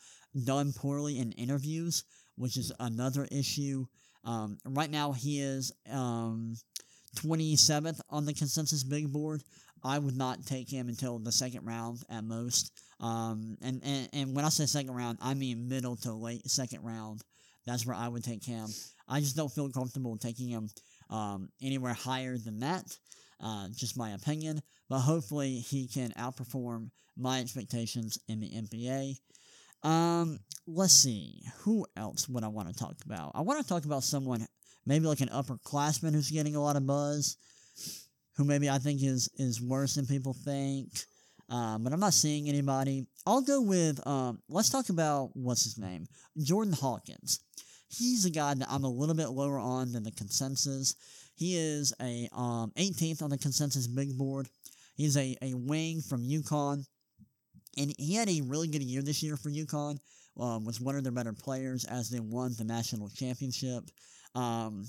[0.46, 2.04] done poorly in interviews,
[2.36, 3.86] which is another issue.
[4.26, 6.56] Um, right now he is um,
[7.18, 9.44] 27th on the consensus big board.
[9.84, 12.72] I would not take him until the second round at most.
[13.02, 16.84] Um, and, and, and when I say second round, I mean middle to late second
[16.84, 17.22] round.
[17.66, 18.68] That's where I would take him.
[19.08, 20.70] I just don't feel comfortable taking him
[21.10, 22.86] um, anywhere higher than that.
[23.40, 24.62] Uh, just my opinion.
[24.90, 29.18] But hopefully he can outperform my expectations in the NBA.
[29.84, 31.44] Um, let's see.
[31.60, 33.32] Who else would I want to talk about?
[33.36, 34.46] I want to talk about someone,
[34.86, 37.38] maybe like an upperclassman who's getting a lot of buzz,
[38.38, 40.90] who maybe I think is is worse than people think.
[41.50, 43.06] Um, but I'm not seeing anybody.
[43.26, 47.40] I'll go with um, let's talk about what's his name, Jordan Hawkins.
[47.88, 50.96] He's a guy that I'm a little bit lower on than the consensus.
[51.36, 54.48] He is a um, 18th on the consensus big board.
[54.96, 56.86] He's a, a wing from UConn,
[57.78, 59.98] and he had a really good year this year for UConn.
[60.40, 63.84] Um, was one of their better players as they won the national championship.
[64.34, 64.86] Um,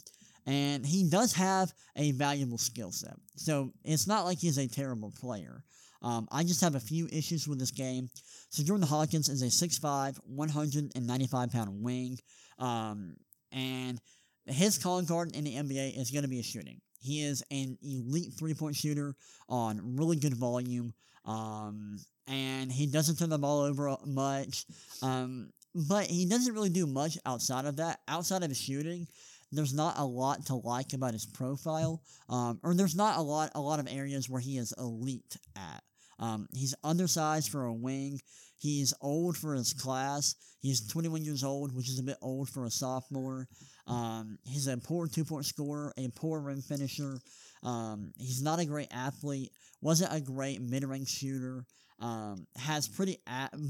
[0.46, 3.16] and he does have a valuable skill set.
[3.36, 5.62] So it's not like he's a terrible player.
[6.04, 8.10] Um, I just have a few issues with this game.
[8.50, 12.18] So Jordan Hawkins is a 6'5", 195 pound wing.
[12.58, 13.16] Um,
[13.50, 13.98] and
[14.46, 16.80] his calling card in the NBA is going to be a shooting.
[17.00, 19.14] He is an elite three point shooter
[19.48, 20.92] on really good volume.
[21.24, 21.98] Um,
[22.28, 24.66] and he doesn't turn the ball over much.
[25.02, 28.00] Um, but he doesn't really do much outside of that.
[28.06, 29.08] Outside of his shooting,
[29.52, 33.50] there's not a lot to like about his profile, um, or there's not a lot
[33.54, 35.82] a lot of areas where he is elite at.
[36.18, 38.20] Um, he's undersized for a wing.
[38.56, 40.36] He's old for his class.
[40.60, 43.46] He's 21 years old, which is a bit old for a sophomore.
[43.86, 47.20] Um, he's a poor two point scorer, a poor rim finisher.
[47.62, 49.52] Um, he's not a great athlete.
[49.82, 51.66] Wasn't a great mid range shooter.
[52.00, 53.18] Um, has pretty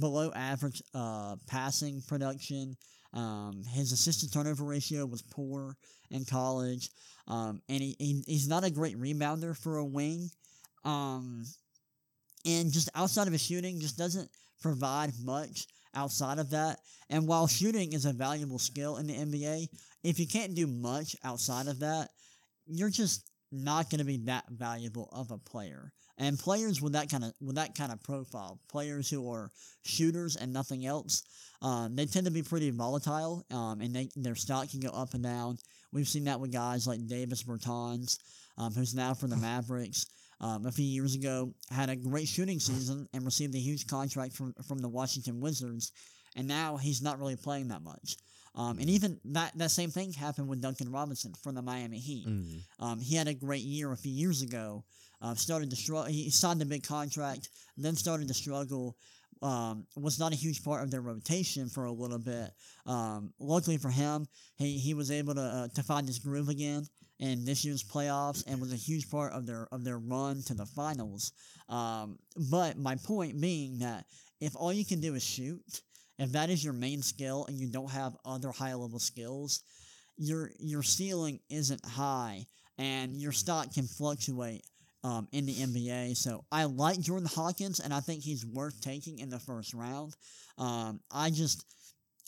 [0.01, 2.77] below average uh, passing production.
[3.13, 5.77] Um, his assist to turnover ratio was poor
[6.11, 6.91] in college,
[7.29, 10.31] um, and he, he, he's not a great rebounder for a wing.
[10.85, 11.45] Um,
[12.45, 14.31] and just outside of his shooting, just doesn't
[14.61, 16.79] provide much outside of that.
[17.11, 19.69] And while shooting is a valuable skill in the NBA,
[20.03, 22.11] if you can't do much outside of that,
[22.67, 25.93] you're just not going to be that valuable of a player.
[26.17, 29.51] And players with that kind of with that kind of profile, players who are
[29.83, 31.25] shooters and nothing else,
[31.61, 35.15] um, they tend to be pretty volatile, um, and they, their stock can go up
[35.15, 35.59] and down.
[35.93, 38.19] We've seen that with guys like Davis Bertans,
[38.59, 40.07] um, who's now for the Mavericks.
[40.41, 44.35] Um, a few years ago, had a great shooting season and received a huge contract
[44.35, 45.93] from from the Washington Wizards,
[46.37, 48.17] and now he's not really playing that much.
[48.57, 52.29] Um, and even that, that same thing happened with Duncan Robinson from the Miami Heat.
[52.29, 52.61] Mm.
[52.79, 54.85] Um, he had a great year a few years ago.
[55.21, 56.05] Uh, started to struggle.
[56.05, 58.97] He signed a big contract, then started to struggle.
[59.43, 62.51] Um, was not a huge part of their rotation for a little bit.
[62.87, 64.27] Um, luckily for him,
[64.57, 66.87] he, he was able to uh, to find his groove again
[67.25, 70.55] in this year's playoffs and was a huge part of their of their run to
[70.55, 71.33] the finals.
[71.69, 72.19] Um,
[72.51, 74.05] but my point being that
[74.41, 75.83] if all you can do is shoot,
[76.19, 79.63] if that is your main skill and you don't have other high level skills,
[80.19, 82.45] your your ceiling isn't high
[82.77, 84.67] and your stock can fluctuate
[85.03, 86.17] um, in the NBA.
[86.17, 90.15] So I like Jordan Hawkins and I think he's worth taking in the first round.
[90.59, 91.65] Um, I just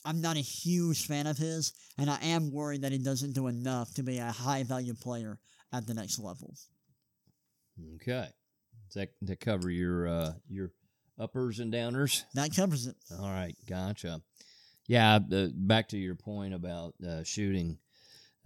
[0.05, 3.47] I'm not a huge fan of his, and I am worried that he doesn't do
[3.47, 5.39] enough to be a high value player
[5.73, 6.55] at the next level.
[7.95, 8.27] Okay.
[8.87, 10.71] Does that, that cover your uh, your
[11.19, 12.23] uppers and downers?
[12.35, 12.95] That covers it.
[13.19, 14.21] All right, gotcha.
[14.87, 17.77] Yeah, uh, back to your point about uh, shooting.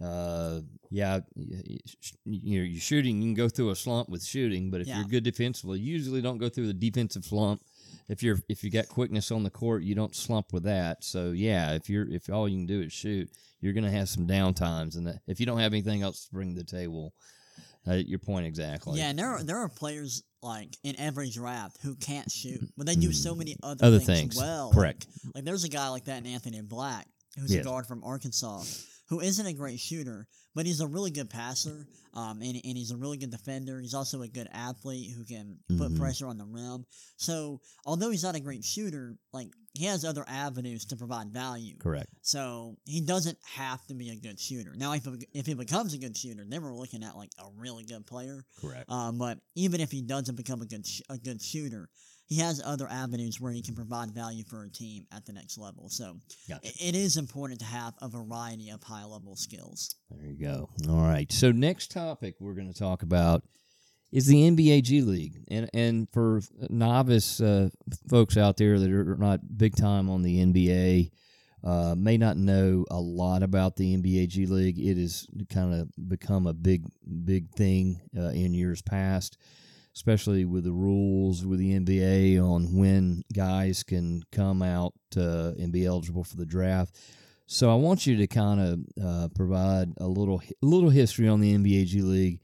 [0.02, 1.78] Uh, yeah, y- y-
[2.24, 3.18] you're, you're shooting.
[3.22, 4.98] You can go through a slump with shooting, but if Yeah.
[4.98, 7.62] you're good defensively, you usually don't go through the defensive slump.
[8.08, 11.04] If you're if you got quickness on the court, you don't slump with that.
[11.04, 13.30] So yeah, if you're if all you can do is shoot,
[13.60, 16.32] you're gonna have some down times, and that, if you don't have anything else to
[16.32, 17.14] bring to the table,
[17.88, 18.98] uh, your point exactly.
[18.98, 22.86] Yeah, and there are there are players like in every draft who can't shoot, but
[22.86, 24.72] they do so many other, Other things, things, well.
[24.72, 25.06] correct.
[25.26, 27.06] Like, like there's a guy like that in Anthony Black,
[27.38, 28.62] who's a guard from Arkansas,
[29.12, 32.92] who isn't a great shooter, but he's a really good passer, um, and, and he's
[32.92, 33.78] a really good defender.
[33.78, 35.98] He's also a good athlete who can put Mhm.
[35.98, 36.86] pressure on the rim.
[37.18, 41.76] So although he's not a great shooter, like he has other avenues to provide value.
[41.76, 42.08] Correct.
[42.22, 44.74] So he doesn't have to be a good shooter.
[44.74, 47.50] Now, if he- if he becomes a good shooter, then we're looking at like a
[47.54, 48.46] really good player.
[48.62, 48.88] Correct.
[48.90, 51.90] Um, but even if he doesn't become a good sh- a good shooter,
[52.32, 55.58] he has other avenues where he can provide value for a team at the next
[55.58, 55.90] level.
[55.90, 56.16] So
[56.48, 56.66] Gotcha.
[56.80, 59.96] it is important to have a variety of high level skills.
[60.10, 60.70] There you go.
[60.88, 61.30] All right.
[61.30, 63.42] So next topic we're going to talk about
[64.10, 67.68] is the NBA G League, and and for novice uh,
[68.08, 71.10] folks out there that are not big time on the NBA,
[71.64, 74.78] uh, may not know a lot about the NBA G League.
[74.78, 76.84] It has kind of become a big
[77.24, 79.38] big thing uh, in years past.
[79.94, 85.70] Especially with the rules with the NBA on when guys can come out uh, and
[85.70, 86.98] be eligible for the draft.
[87.46, 91.54] So I want you to kind of uh, provide a little little history on the
[91.54, 92.40] NBA G League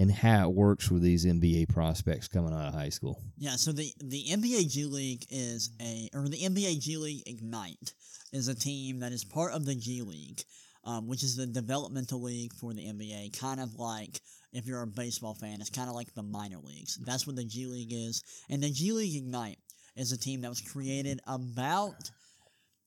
[0.00, 3.22] and how it works with these NBA prospects coming out of high school.
[3.36, 7.92] Yeah, so the, the NBA G League is a, or the NBA G League Ignite
[8.32, 10.42] is a team that is part of the G League,
[10.84, 13.38] um, which is the developmental league for the NBA.
[13.38, 14.22] Kind of like,
[14.52, 16.98] if you're a baseball fan, it's kind of like the minor leagues.
[17.04, 18.22] That's what the G League is.
[18.48, 19.58] And the G League Ignite
[19.96, 21.94] is a team that was created about,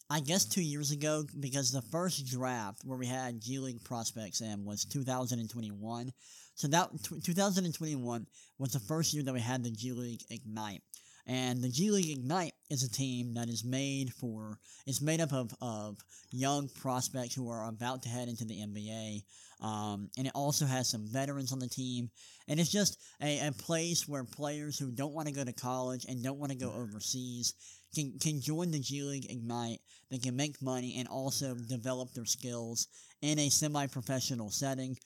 [0.09, 4.41] I guess, two years ago because the first draft where we had G League prospects
[4.41, 6.11] in was 2021.
[6.55, 8.27] So that tw 2021
[8.59, 10.81] was the first year that we had the G League Ignite.
[11.25, 15.31] And the G League Ignite is a team that is made for, it's made up
[15.31, 15.97] of, of
[16.31, 19.23] young prospects who are about to head into the NBA.
[19.63, 22.11] Um, and it also has some veterans on the team.
[22.47, 26.05] And it's just a, a place where players who don't want to go to college
[26.07, 27.53] and don't want to go overseas
[27.95, 29.79] can, can join the G League Ignite.
[30.11, 32.87] They can make money and also develop their skills
[33.21, 34.97] in a semi professional setting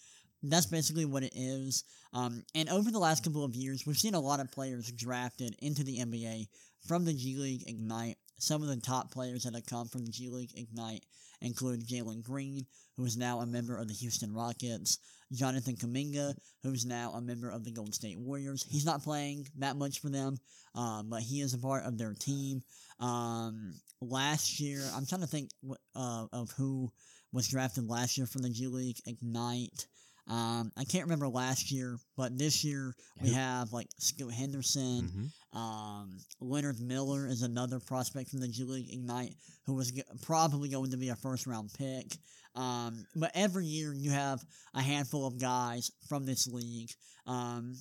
[0.44, 1.84] that's basically what it is.
[2.14, 5.56] Um, and over the last couple of years, we've seen a lot of players drafted
[5.60, 6.48] into the NBA
[6.88, 8.18] from the G League Ignite.
[8.40, 11.04] Some of the top players that have come from G League Ignite
[11.42, 12.66] include Jalen Green,
[12.96, 15.00] who is now a member of the Houston Rockets,
[15.32, 16.34] Jonathan Kuminga,
[16.64, 18.66] who's now a member of the Golden State Warriors.
[18.70, 20.38] He's not playing that much for them,
[20.76, 22.62] um, but he is a part of their team.
[23.00, 25.50] Um, last year, I'm trying to think
[25.96, 26.92] uh, of who
[27.32, 29.88] was drafted last year from the G League Ignite.
[30.30, 35.32] Um, I can't remember last year, but this year we have like Scoot Henderson.
[35.58, 39.34] Um, Leonard Miller is another prospect from the G League Ignite
[39.66, 42.18] who was g- probably going to be a first round pick.
[42.56, 44.42] Um, but every year you have
[44.74, 46.90] a handful of guys from this league.
[47.26, 47.76] Um,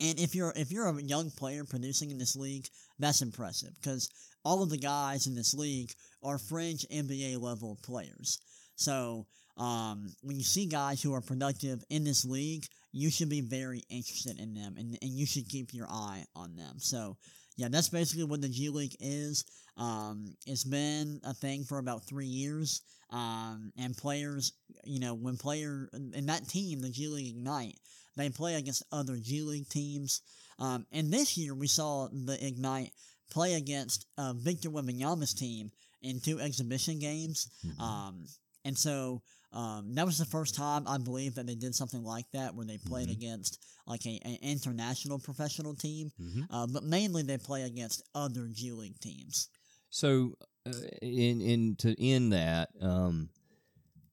[0.00, 2.66] and if you're if you're a young player producing in this league,
[2.98, 4.08] that's impressive because
[4.44, 5.90] all of the guys in this league
[6.22, 8.38] are fringe NBA level players.
[8.76, 9.26] So
[9.56, 13.82] um, when you see guys who are productive in this league, you should be very
[13.88, 16.76] interested in them and, and you should keep your eye on them.
[16.78, 17.16] So,
[17.56, 19.44] yeah, that's basically what the G League is.
[19.76, 22.82] Um, it's been a thing for about three years.
[23.10, 24.52] Um, and players,
[24.84, 27.78] you know, when player in that team, the G League Ignite,
[28.16, 30.20] they play against other G League teams.
[30.58, 32.92] Um, and this year we saw the Ignite
[33.30, 35.70] play against uh, Victor Wembanyama's team
[36.02, 37.48] in two exhibition games.
[37.64, 37.80] Mhm.
[37.80, 38.24] Um,
[38.64, 39.22] and so
[39.54, 42.66] um, that was the first time I believe that they did something like that, where
[42.66, 43.12] they played Mhm.
[43.12, 46.10] against like a, an international professional team.
[46.20, 46.46] Mhm.
[46.50, 49.48] Uh, but mainly they play against other G League teams.
[49.90, 50.34] So,
[50.66, 53.30] uh, in in to end that, um,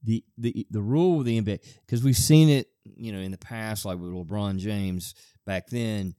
[0.04, 3.38] the the the rule with the NBA because we've seen it, you know, in the
[3.38, 5.16] past, like with LeBron James
[5.46, 6.16] back then,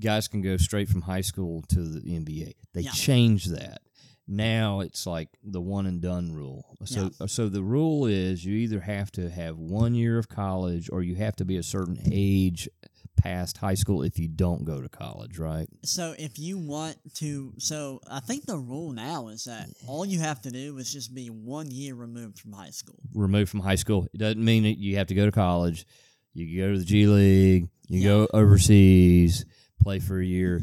[0.00, 2.54] guys can go straight from high school to the NBA.
[2.74, 2.90] They Yeah.
[2.92, 3.82] changed that.
[4.28, 6.76] Now it's like the one and done rule.
[6.84, 11.02] So so the rule is you either have to have one year of college or
[11.02, 12.68] you have to be a certain age
[13.16, 15.66] past high school if you don't go to college, right?
[15.84, 20.20] So if you want to, so I think the rule now is that all you
[20.20, 23.00] have to do is just be one year removed from high school.
[23.14, 24.06] removed from high school.
[24.14, 25.84] It doesn't mean that you have to go to college.
[26.34, 27.68] You go to the G League.
[27.88, 29.44] You go overseas,
[29.82, 30.60] play for a year.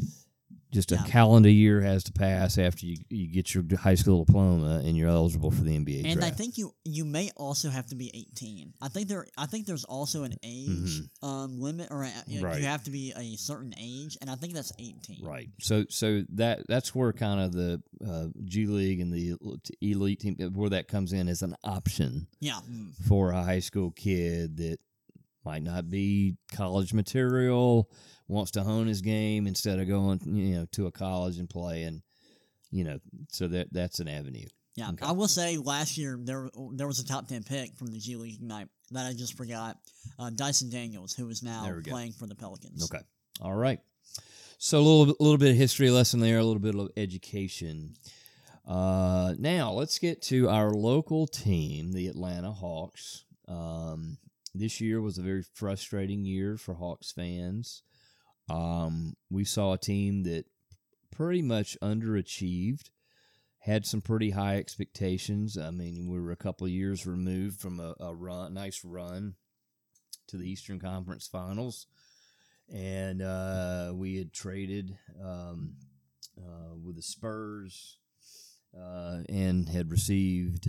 [0.72, 1.04] Just a Yeah.
[1.04, 5.08] calendar year has to pass after you, you get your high school diploma and you're
[5.08, 8.74] eligible for the NBA And I think you you may also have to be 18.
[8.82, 12.44] I think there I think there's also an age um, limit, or a, you, Mm-hmm.
[12.44, 12.60] Right.
[12.60, 15.24] you have to be a certain age, and I think that's 18.
[15.24, 15.48] Right.
[15.60, 19.34] So so that that's where kind of the uh, G League and the
[19.80, 22.58] elite team where that comes in as an option Yeah.
[22.68, 24.78] mm, for a high school kid that
[25.46, 27.88] might not be college material,
[28.28, 32.02] wants to hone his game instead of going, you know, to a college and playing,
[32.70, 32.98] you know,
[33.30, 34.46] so that that's an avenue.
[34.74, 35.06] Yeah, Okay.
[35.06, 38.16] I will say last year there there was a top 10 pick from the G
[38.16, 39.78] League Ignite that I just forgot.
[40.18, 41.90] Uh, Dyson Daniels, who is now we go.
[41.92, 42.84] playing for the Pelicans.
[42.84, 43.02] Okay.
[43.40, 43.80] All right.
[44.58, 47.94] So a little a little bit of history lesson there, a little bit of education.
[48.66, 53.24] Uh, now let's get to our local team, the Atlanta Hawks.
[53.48, 54.18] Um,
[54.58, 57.82] this year was a very frustrating year for Hawks fans.
[58.48, 60.46] Um, we saw a team that
[61.10, 62.90] pretty much underachieved.
[63.58, 65.58] Had some pretty high expectations.
[65.58, 69.34] I mean, we were a couple of years removed from a, a run, nice run
[70.28, 71.86] to the Eastern Conference Finals,
[72.72, 75.74] and uh, we had traded um,
[76.38, 77.98] uh, with the Spurs
[78.78, 80.68] uh, and had received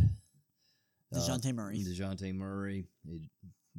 [1.14, 1.84] uh, Dejounte Murray.
[1.84, 2.86] Dejounte Murray.
[3.08, 3.22] It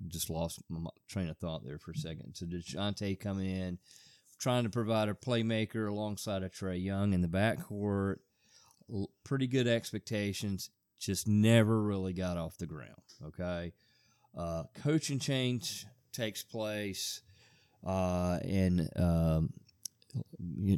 [0.06, 2.34] just lost my train of thought there for a second.
[2.34, 3.78] So Dejounte coming in,
[4.38, 8.16] trying to provide a playmaker alongside of Trae Young in the backcourt.
[9.24, 10.70] Pretty good expectations.
[10.98, 12.92] Just never really got off the ground.
[13.24, 13.72] Okay.
[14.36, 17.22] Uh, coaching change takes place.
[17.86, 19.52] Uh, and um,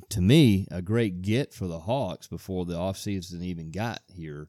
[0.08, 4.48] to me, a great get for the Hawks before the offseason even got here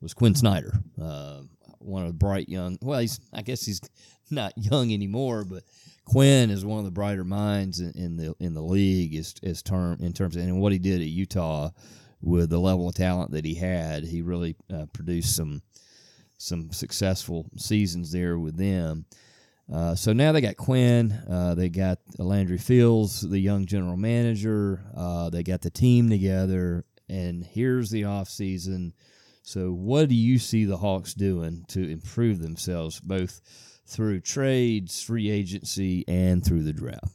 [0.00, 0.80] was Quinn Snyder.
[1.00, 1.42] Uh,
[1.78, 2.78] one of the bright young.
[2.82, 3.80] Well, he's I guess he's
[4.30, 5.62] not young anymore, but
[6.04, 9.14] Quinn is one of the brighter minds in, in the in the league.
[9.14, 11.70] Is is term in terms of and what he did at Utah
[12.20, 14.04] with the level of talent that he had.
[14.04, 15.62] He really uh, produced some
[16.38, 19.06] some successful seasons there with them.
[19.72, 21.10] Uh, so now they got Quinn.
[21.28, 24.82] Uh, they got Landry Fields, the young general manager.
[24.96, 28.92] Uh, they got the team together, and here's the off season.
[29.46, 33.40] So, what do you see the Hawks doing to improve themselves, both
[33.86, 37.14] through trades, free agency, and through the draft?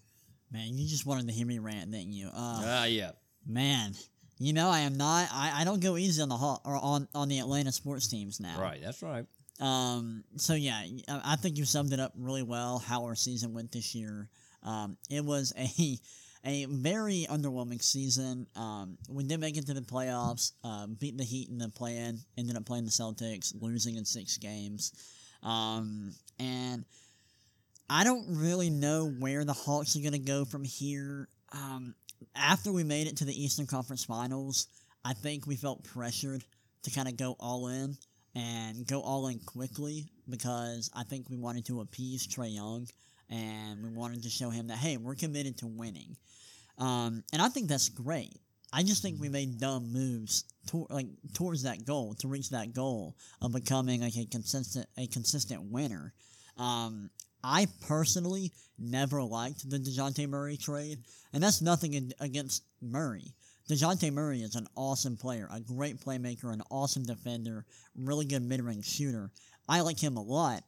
[0.49, 2.27] Man, you just wanted to hear me rant, didn't you?
[2.27, 2.31] Uh,
[2.63, 3.11] Ah, yeah.
[3.45, 3.95] man,
[4.39, 5.27] you know I am not.
[5.33, 8.39] I, I don't go easy on the Haw- or on on the Atlanta sports teams
[8.39, 8.61] now.
[8.61, 9.25] Right, that's right.
[9.59, 10.23] Um.
[10.37, 12.79] So yeah, I I think you summed it up really well.
[12.79, 14.29] How our season went this year.
[14.63, 14.97] Um.
[15.09, 15.67] It was a
[16.45, 18.47] a very underwhelming season.
[18.55, 18.97] Um.
[19.09, 20.53] We did make it to the playoffs.
[20.63, 22.19] Uh, beat the Heat in the play-in.
[22.37, 24.93] Ended up playing the Celtics, losing in six games.
[25.43, 26.13] Um.
[26.39, 26.85] And
[27.89, 31.27] I don't really know where the Hawks are going to go from here.
[31.51, 31.93] Um,
[32.35, 34.67] after we made it to the Eastern Conference Finals,
[35.03, 36.45] I think we felt pressured
[36.83, 37.97] to kind of go all in
[38.33, 42.87] and go all in quickly because I think we wanted to appease Trae Young
[43.31, 46.17] and we wanted to show him that, hey, we're committed to winning.
[46.77, 48.37] Um, and I think that's great.
[48.73, 50.45] I just think we made dumb moves
[50.89, 55.63] like towards that goal to reach that goal of becoming like a consistent a consistent
[55.63, 56.13] winner.
[56.57, 57.09] Um,
[57.43, 60.99] I personally never liked the Dejounte Murray trade,
[61.33, 63.33] and that's nothing in, against Murray.
[63.69, 67.65] Dejounte Murray is an awesome player, a great playmaker, an awesome defender,
[67.95, 69.31] really good mid-range shooter.
[69.67, 70.63] I like him a lot.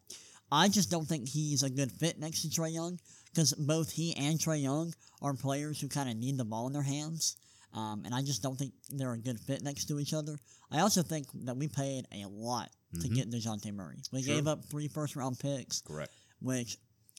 [0.53, 2.99] I just don't think he's a good fit next to Trae Young
[3.33, 6.73] because both he and Trae Young are players who kind of need the ball in
[6.73, 7.35] their hands.
[7.73, 10.37] Um, and I just don't think they're a good fit next to each other.
[10.69, 12.69] I also think that we paid a lot
[13.01, 13.15] to Mhm.
[13.15, 13.97] get Dejounte Murray.
[14.11, 14.35] We Sure.
[14.35, 16.13] gave up three first round picks, Correct.
[16.39, 16.77] which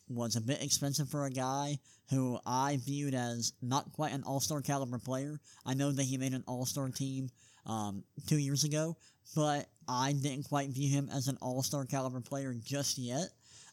[0.09, 1.81] was a bit expensive for a guy
[2.11, 5.41] who I viewed as not quite an all star caliber player.
[5.65, 7.31] I know that he made an all star team
[7.67, 8.97] um, two years ago,
[9.35, 13.29] but I didn't quite view him as an all star caliber player just yet.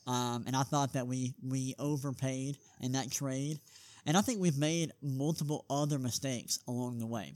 [0.07, 3.59] Um, and I thought that we, we overpaid in that trade.
[4.05, 7.33] And I think we've made multiple other mistakes along the way.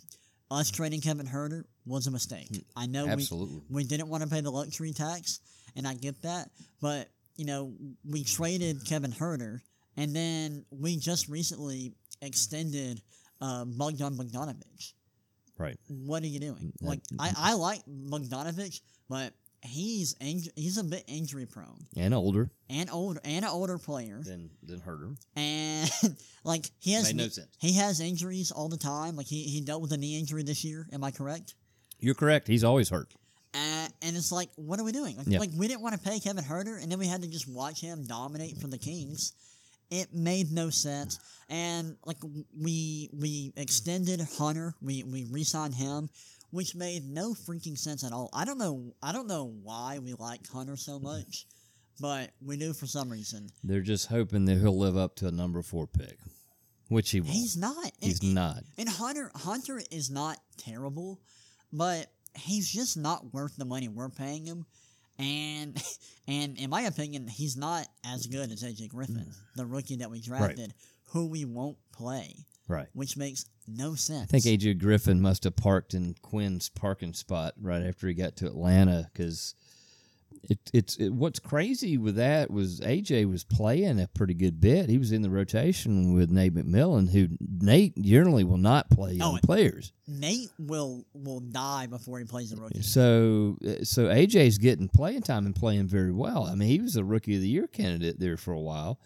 [0.49, 2.49] Us trading Kevin Huerter was a mistake.
[2.75, 3.61] I know we, Absolutely.
[3.69, 5.39] we didn't want to pay the luxury tax,
[5.75, 6.49] and I get that.
[6.81, 7.73] But you know,
[8.09, 9.59] we traded Kevin Huerter,
[9.97, 13.01] and then we just recently extended
[13.41, 14.93] uh, Bogdan Bogdanović.
[15.57, 15.77] Right.
[15.87, 16.73] What are you doing?
[16.81, 22.13] Mm, Like I, I like Bogdanović, but he's inj- he's a bit injury prone And
[22.13, 25.15] older and older and an older player, than than Huerter.
[25.35, 25.89] and
[26.43, 27.47] like he has Made no sense.
[27.57, 29.15] he has injuries all the time.
[29.15, 30.87] Like he, he dealt with a knee injury this year.
[30.91, 31.55] Am I correct?
[31.99, 32.47] You're correct.
[32.47, 33.13] He's always hurt.
[33.53, 35.15] Uh, and it's like, what are we doing?
[35.15, 35.39] Like, Yeah.
[35.39, 37.79] like we didn't want to pay Kevin Huerter, and then we had to just watch
[37.79, 39.31] him dominate for the Kings.
[39.89, 41.19] It made no sense.
[41.49, 42.17] And like
[42.59, 46.09] we we extended Hunter, we we re-signed him,
[46.51, 48.29] which made no freaking sense at all.
[48.33, 48.93] I don't know.
[49.01, 51.45] I don't know why we like Hunter so much,
[51.99, 53.49] but we do for some reason.
[53.63, 56.17] They're just hoping that he'll live up to a number four pick,
[56.89, 57.33] which he won't.
[57.33, 57.91] He's not.
[57.99, 58.63] He's And- not.
[58.77, 61.21] And Hunter Hunter is not terrible,
[61.71, 64.65] but he's just not worth the money we're paying him.
[65.17, 65.81] And
[66.27, 69.35] and in my opinion, he's not as good as AJ Griffin, mm.
[69.55, 70.73] the rookie that we drafted,
[71.05, 72.87] who we won't play, Right.
[72.93, 74.33] which makes no sense.
[74.33, 78.35] I think AJ Griffin must have parked in Quinn's parking spot right after he got
[78.37, 79.55] to Atlanta because
[80.49, 84.89] it, it's it, what's crazy with that was AJ was playing a pretty good bit.
[84.89, 89.31] He was in the rotation with Nate McMillan, who Nate generally will not play young
[89.31, 89.91] Oh, and- players.
[90.07, 92.83] Nate will will die before he plays the rotation.
[92.83, 96.43] So so AJ's getting playing time and playing very well.
[96.43, 98.99] I mean, he was a rookie of the year candidate there for a while.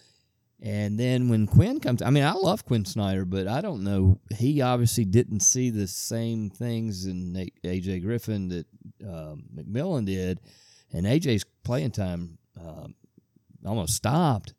[0.62, 4.20] And then when Quinn comes, I mean, I love Quinn Snyder, but I don't know.
[4.36, 7.34] He obviously didn't see the same things in
[7.64, 8.68] AJ Griffin that
[9.08, 10.42] um, McMillan did,
[10.94, 12.96] and AJ's playing time um,
[13.66, 14.54] almost stopped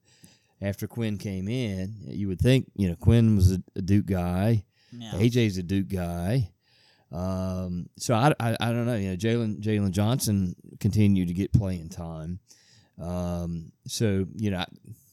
[0.62, 1.94] after Quinn came in.
[2.06, 5.12] You would think, you know, Quinn was a, a Duke guy, Yeah.
[5.12, 6.50] AJ's a Duke guy.
[7.12, 8.94] Um, so I, I, I don't know.
[8.96, 12.38] You know, Jalen Jalen Johnson continued to get playing time.
[13.00, 14.66] Um, so you know, I,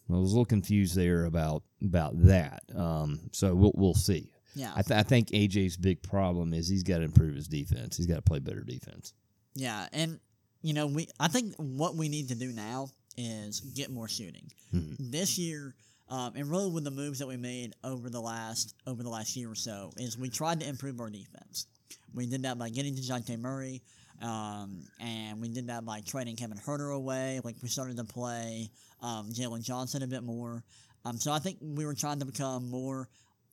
[0.09, 2.61] I was a little confused there about about that.
[2.75, 4.31] Um, so we'll we'll see.
[4.55, 4.71] Yeah.
[4.75, 7.95] I, th- I think AJ's big problem is he's got to improve his defense.
[7.97, 9.13] He's got to play better defense.
[9.53, 10.19] Yeah, and
[10.67, 14.51] you know, we I think what we need to do now is get more shooting.
[14.73, 15.11] Mhm.
[15.11, 15.73] This year,
[16.09, 19.37] um, and really with the moves that we made over the last over the last
[19.37, 21.67] year or so, is we tried to improve our defense.
[22.13, 23.81] We did that by getting to Dejounte Murray,
[24.21, 27.39] um, and we did that by trading Kevin Huerter away.
[27.45, 28.69] Like we started to play
[29.01, 30.65] um, Jalen Johnson a bit more.
[31.05, 33.07] Um, so I think we were trying to become more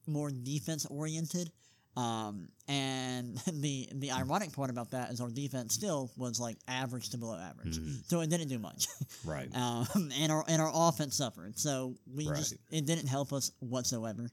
[0.08, 1.52] more defense oriented.
[1.97, 7.11] Um, and the the ironic part about that is our defense still was like average
[7.11, 7.78] to below average,
[8.09, 8.86] so it didn't do much.
[9.24, 9.49] Right.
[9.55, 14.28] um, and our and our offense suffered, so we just it didn't help us whatsoever.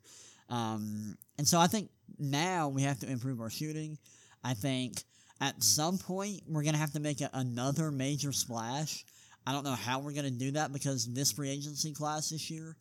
[0.49, 1.89] Um, and so I think
[2.19, 3.97] now we have to improve our shooting.
[4.43, 5.03] I think
[5.39, 9.05] at some point we're gonna have to make a, another major splash.
[9.45, 12.75] I don't know how we're gonna do that because this free agency class this year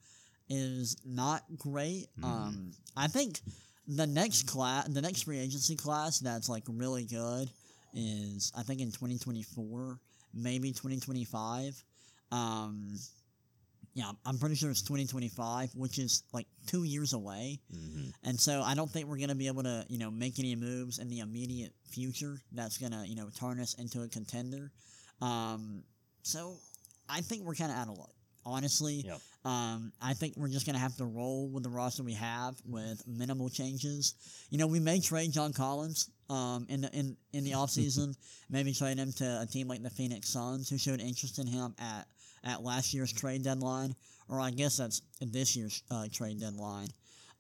[0.48, 2.08] is not great.
[2.24, 3.40] Um, I think
[3.90, 7.50] the next class, the next free agency class that's like really good
[7.94, 9.98] is I think in 2024,
[10.32, 11.82] maybe 2025.
[12.30, 12.96] Um,
[13.94, 17.58] yeah, I'm pretty sure it's 2025, which is like two years away.
[17.74, 18.12] Mhm.
[18.22, 20.54] And so I don't think we're going to be able to, you know, make any
[20.54, 24.70] moves in the immediate future that's going to, you know, turn us into a contender.
[25.20, 25.82] Um,
[26.22, 26.56] so
[27.08, 28.14] I think we're kind of out of luck,
[28.46, 29.02] honestly.
[29.04, 29.20] Yep.
[29.44, 32.56] Um, I think we're just going to have to roll with the roster we have
[32.64, 34.14] with minimal changes.
[34.50, 38.14] You know, we may trade John Collins um, in the in, in the offseason,
[38.50, 41.74] maybe trade him to a team like the Phoenix Suns, who showed interest in him
[41.78, 42.06] at,
[42.44, 43.94] at last year's trade deadline,
[44.28, 46.88] or I guess that's this year's uh, trade deadline.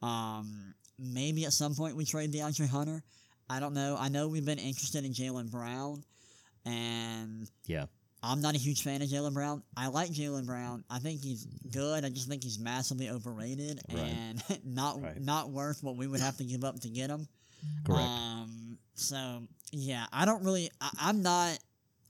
[0.00, 3.02] Um, maybe at some point we trade DeAndre Hunter.
[3.50, 3.96] I don't know.
[3.98, 6.02] I know we've been interested in Jaylen Brown,
[6.64, 7.86] and Yeah.
[8.22, 9.62] I'm not a huge fan of Jaylen Brown.
[9.76, 10.84] I like Jaylen Brown.
[10.90, 12.04] I think he's good.
[12.04, 13.98] I just think he's massively overrated Right.
[14.02, 15.20] and not Right.
[15.20, 17.26] not worth what we would have to give up to get him.
[17.84, 18.02] Correct.
[18.02, 18.78] Um.
[18.94, 19.42] So
[19.72, 20.70] yeah, I don't really.
[20.80, 21.58] I, I'm not.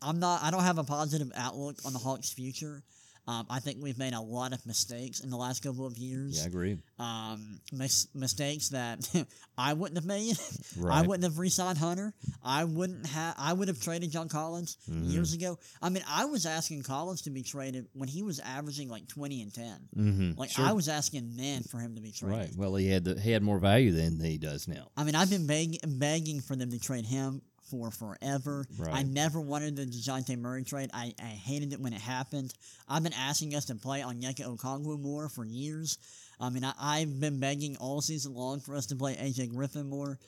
[0.02, 0.42] I'm not.
[0.42, 2.82] I don't have a positive outlook on the Hawks' future.
[3.30, 6.38] Um, I think we've made a lot of mistakes in the last couple of years.
[6.38, 6.78] yeah, I agree.
[6.98, 8.98] Um, mis- mistakes that
[9.58, 10.36] I wouldn't have made.
[10.78, 10.98] right.
[10.98, 12.12] I wouldn't have re-signed Hunter.
[12.42, 13.34] I wouldn't have.
[13.38, 15.12] I would have traded John Collins Mhm.
[15.12, 15.58] years ago.
[15.80, 19.42] I mean, I was asking Collins to be traded when he was averaging like twenty
[19.42, 19.78] and ten.
[19.96, 20.38] Mm-hmm.
[20.40, 20.64] Like sure.
[20.64, 22.36] I was asking then for him to be traded.
[22.38, 22.50] Right.
[22.56, 24.88] Well, he had the, he had more value than he does now.
[24.96, 28.66] I mean, I've been beg- begging for them to trade him for forever.
[28.90, 30.90] I never wanted the DeJounte Murray trade.
[30.92, 32.52] I, I hated it when it happened.
[32.88, 35.98] I've been asking us to play Onyeka Okongwu more for years.
[36.40, 39.88] I mean, I, I've been begging all season long for us to play AJ Griffin
[39.88, 40.18] more.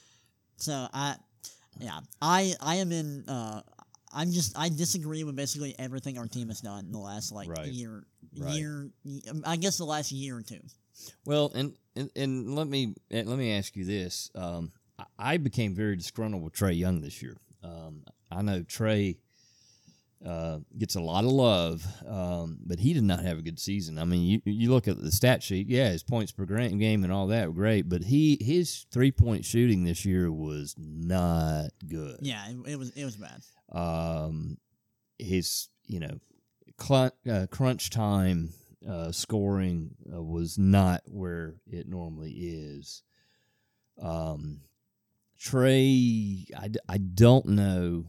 [0.57, 1.17] So I,
[1.81, 3.25] yeah, I I am in.
[3.29, 3.63] Uh,
[4.15, 7.49] I'm just I disagree with basically everything our team has done in the last like
[7.49, 7.67] Right.
[7.67, 8.05] year
[8.39, 8.55] Right.
[8.55, 8.91] year.
[9.45, 10.61] I guess the last year or two.
[11.25, 14.71] Well, and, and and let me let me ask you this: um,
[15.23, 17.37] I- became very disgruntled with Trae Young this year.
[17.63, 19.17] Um, I know Trae
[20.25, 23.99] uh, gets a lot of love, um, but he did not have a good season.
[23.99, 27.13] I mean, you you look at the stat sheet, yeah, his points per game and
[27.13, 32.19] all that were great, but he his three point shooting this year was not good.
[32.21, 33.43] Yeah, it, it was it was bad.
[33.73, 34.59] um,
[35.19, 36.19] his you know
[36.81, 38.51] cl- uh, crunch time
[38.89, 43.03] uh, scoring uh, was not where it normally is.
[44.01, 44.61] Um,
[45.43, 48.07] Trae, I, I don't know.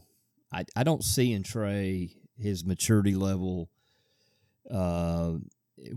[0.52, 3.70] I, I don't see in Trae his maturity level
[4.70, 5.34] uh,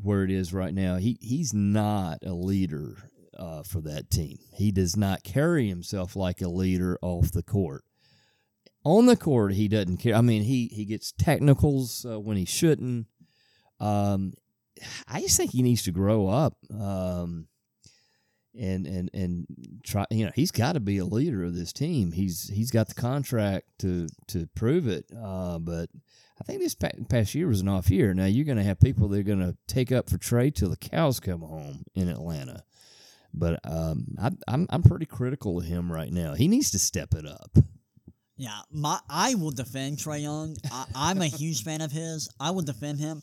[0.03, 0.97] where it is right now.
[0.97, 4.39] He he's not a leader uh, for that team.
[4.55, 7.85] He does not carry himself like a leader off the court
[8.87, 12.45] on the court he doesn't care i mean he he gets technicals uh, when he
[12.45, 13.09] shouldn't
[13.81, 14.33] um
[15.09, 17.49] i just think he needs to grow up um
[18.59, 19.47] and and and
[19.85, 22.89] try you know he's got to be a leader of this team he's he's got
[22.89, 25.89] the contract to to prove it uh but
[26.41, 28.81] i think this pa- past year was an off year now you're going to have
[28.81, 32.09] people that are going to take up for Trae till the cows come home in
[32.09, 32.65] atlanta
[33.37, 36.35] but um, I, I'm I'm pretty critical of him right now.
[36.35, 37.51] He needs to step it up.
[38.39, 40.57] Yeah, my I will defend Trae Young.
[40.73, 42.29] I, I'm a huge fan of his.
[42.41, 43.23] I will defend him.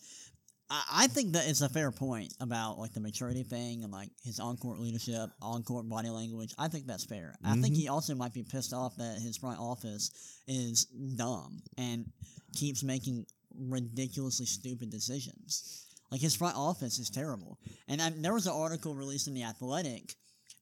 [0.70, 4.10] I, I think that it's a fair point about like the maturity thing and like
[4.24, 6.54] his on court leadership, on court body language.
[6.58, 7.36] I think that's fair.
[7.44, 7.78] I think Mhm.
[7.78, 10.12] he also might be pissed off that his front office
[10.48, 10.86] is
[11.16, 12.12] dumb and
[12.56, 13.26] keeps making
[13.58, 15.86] ridiculously stupid decisions.
[16.12, 17.58] Like his front office is terrible.
[17.88, 20.16] And I, there was an article released in the Athletic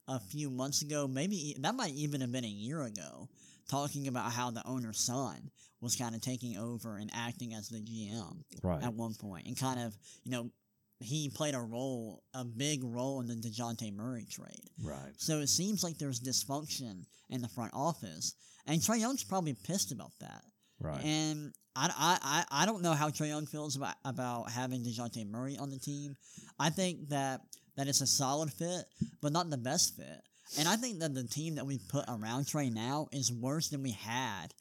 [0.07, 3.29] a few months ago, maybe that might even have been a year ago,
[3.71, 5.49] talking about how the owner's son
[5.79, 8.83] was kind of taking over and acting as the GM Right.
[8.83, 10.51] at one point, and kind of you know
[10.99, 14.69] he played a role, a big role in the Dejounte Murray trade.
[14.83, 15.13] Right.
[15.17, 18.35] So it seems like there's dysfunction in the front office,
[18.67, 20.43] and Trae Young's probably pissed about that.
[20.79, 21.03] Right.
[21.03, 22.19] And I, I,
[22.51, 25.79] I, I don't know how Trae Young feels about, about having DeJounte Murray on the
[25.79, 26.15] team.
[26.59, 27.41] I think that,
[27.77, 28.83] that it's a solid fit,
[29.21, 30.21] but not the best fit.
[30.57, 33.81] And I think that the team that we put around Trae now is worse than
[33.83, 34.53] we had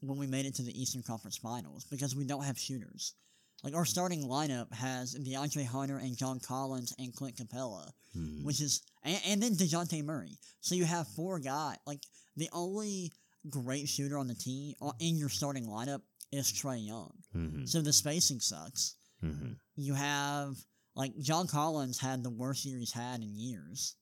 [0.00, 3.14] when we made it to the Eastern Conference Finals because we don't have shooters.
[3.62, 8.44] Like our starting lineup has DeAndre Hunter and John Collins and Clint Capela, Mhm.
[8.44, 10.38] which is and, and then Dejounte Murray.
[10.60, 11.78] So you have four guys.
[11.86, 12.02] Like
[12.36, 13.10] the only
[13.48, 17.12] great shooter on the team uh, in your starting lineup is Trae Young.
[17.34, 17.68] Mhm.
[17.68, 18.96] So the spacing sucks.
[19.22, 19.56] Mhm.
[19.76, 20.56] You have
[20.94, 23.96] like John Collins had the worst year he's had in years.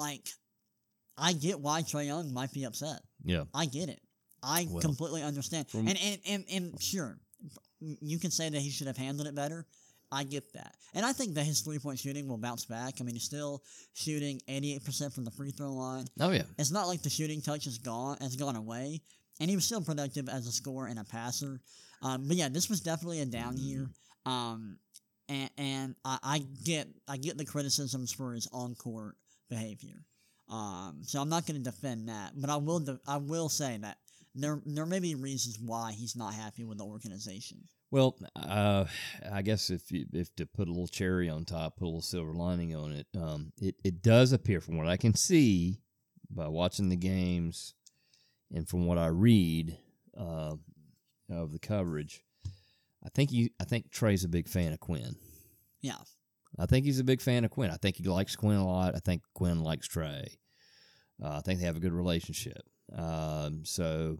[0.00, 0.26] Like,
[1.18, 3.00] I get why Trae Young might be upset.
[3.22, 3.44] Yeah.
[3.54, 4.00] I get it.
[4.42, 5.68] I Well, completely understand.
[5.68, 7.18] from- and, and and and sure,
[8.00, 9.66] you can say that he should have handled it better.
[10.12, 10.74] I get that.
[10.94, 12.94] And I think that his three point shooting will bounce back.
[13.00, 16.06] I mean, he's still shooting 88% from the free throw line.
[16.18, 16.42] Oh yeah.
[16.58, 19.02] It's not like the shooting touch is gone has gone away,
[19.40, 21.60] and he was still productive as a scorer and a passer.
[22.02, 23.90] Um, but yeah, this was definitely a down year.
[24.24, 24.78] Um,
[25.28, 29.16] and and I, I get I get the criticisms for his on court
[29.50, 30.04] behavior.
[30.48, 33.78] Um, so I'm not going to defend that, but I will de- I will say
[33.82, 33.98] that
[34.34, 37.58] there there may be reasons why he's not happy with the organization.
[37.92, 38.86] Well, uh,
[39.30, 42.00] I guess if you, if to put a little cherry on top, put a little
[42.00, 45.80] silver lining on it, um, it it does appear from what I can see
[46.30, 47.74] by watching the games
[48.52, 49.76] and from what I read
[50.16, 50.54] uh,
[51.30, 52.22] of the coverage,
[53.04, 55.16] I think you I think Trae's a big fan of Quin.
[55.80, 55.96] Yeah,
[56.58, 57.70] I think he's a big fan of Quin.
[57.70, 58.94] I think he likes Quin a lot.
[58.94, 60.36] I think Quin likes Trae.
[61.22, 62.62] Uh, I think they have a good relationship.
[62.96, 64.18] Um, so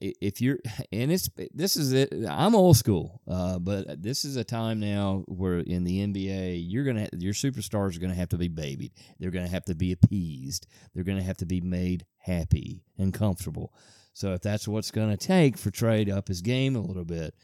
[0.00, 0.58] if you're,
[0.92, 2.12] and it's this is it.
[2.28, 6.84] I'm old school, uh, but this is a time now where in the NBA you're
[6.84, 8.92] gonna your superstars are gonna have to be babied.
[9.18, 10.66] They're gonna have to be appeased.
[10.94, 13.72] They're gonna have to be made happy and comfortable.
[14.12, 17.34] So if that's what's gonna take for Trae to up his game a little bit,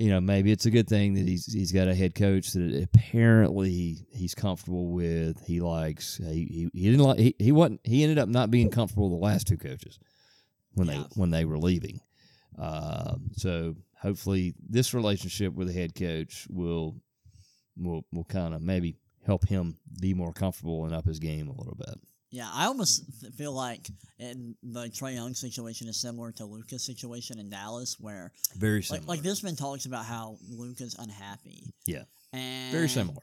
[0.00, 2.88] you know, maybe it's a good thing that he's he's got a head coach that
[2.94, 5.44] apparently he's comfortable with.
[5.46, 6.16] He likes.
[6.16, 7.18] He he, he didn't like.
[7.18, 7.80] He, he wasn't.
[7.84, 9.98] He ended up not being comfortable with the last two coaches
[10.74, 10.94] when Yeah.
[10.94, 12.00] they when they were leaving.
[12.58, 16.96] Um, so hopefully this relationship with the head coach will
[17.76, 18.96] will will kind of maybe
[19.26, 22.00] help him be more comfortable and up his game a little bit.
[22.30, 22.48] Yeah.
[22.52, 23.04] I almost
[23.36, 28.32] feel like in the Trae Young situation is similar to Luka's situation in Dallas, where
[28.56, 29.00] Very similar.
[29.02, 31.72] like like there's been talks about how Luka's unhappy.
[31.86, 32.04] Yeah.
[32.32, 33.22] and Very similar.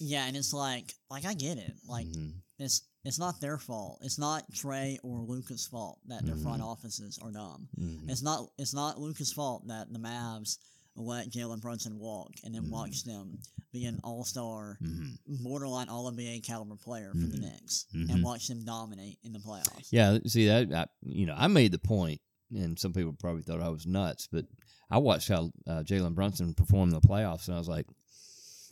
[0.00, 1.72] Yeah, and it's like like I get it.
[1.86, 2.34] Like Mhm.
[2.58, 4.00] it's it's not their fault.
[4.02, 6.66] It's not Trae or Luka's fault that their front Mhm.
[6.66, 7.68] offices are dumb.
[7.78, 8.10] Mhm.
[8.10, 10.58] It's not it's not Luka's fault that the Mavs
[10.94, 12.70] let Jalen Brunson walk and then Mhm.
[12.70, 13.38] watch them
[13.72, 15.16] be an all star, Mhm.
[15.42, 17.40] borderline All NBA caliber player for the Mhm.
[17.40, 19.88] Knicks and watch them dominate in the playoffs.
[19.90, 22.20] Yeah, see that I, you know I made the point,
[22.54, 24.46] and some people probably thought I was nuts, but
[24.90, 27.86] I watched how uh, Jalen Brunson performed in the playoffs, and I was like,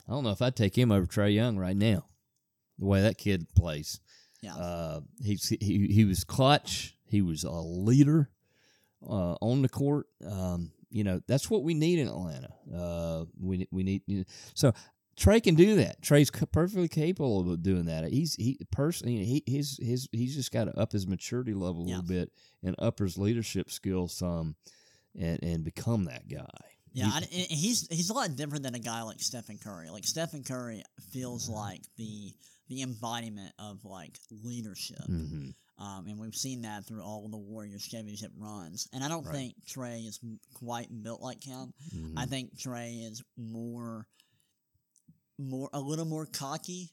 [0.07, 2.07] I don't know if I'd take him over Trae Young right now.
[2.79, 4.01] The way that kid plays,
[4.43, 4.55] Yeah.
[4.57, 6.97] uh, he's he he was clutch.
[7.05, 8.31] He was a leader
[9.03, 10.09] uh, on the court.
[10.25, 12.53] Um, you know that's what we need in Atlanta.
[12.74, 14.24] Uh, we we need you know,
[14.55, 14.72] so.
[15.18, 16.01] Trae can do that.
[16.01, 18.11] Trae's perfectly capable of doing that.
[18.11, 21.88] He's he personally he his his he's just got to up his maturity level a
[21.88, 21.97] Yeah.
[21.97, 22.32] little bit
[22.62, 24.55] and up his leadership skills some,
[25.18, 26.47] and and become that guy.
[26.95, 29.91] Yeah, He's- I- he's he's a lot different than a guy like Stephen Curry.
[29.91, 32.32] Like Stephen Curry feels like the
[32.68, 35.05] the embodiment of like leadership.
[35.07, 35.53] Mhm.
[35.81, 38.87] Um, and we've seen that through all the Warriors championship runs.
[38.93, 39.35] And I don't Right.
[39.35, 40.20] think Trae is
[40.53, 41.72] quite built like him.
[41.95, 42.14] Mhm.
[42.18, 44.07] I think Trae is more,
[45.39, 46.93] more a little more cocky,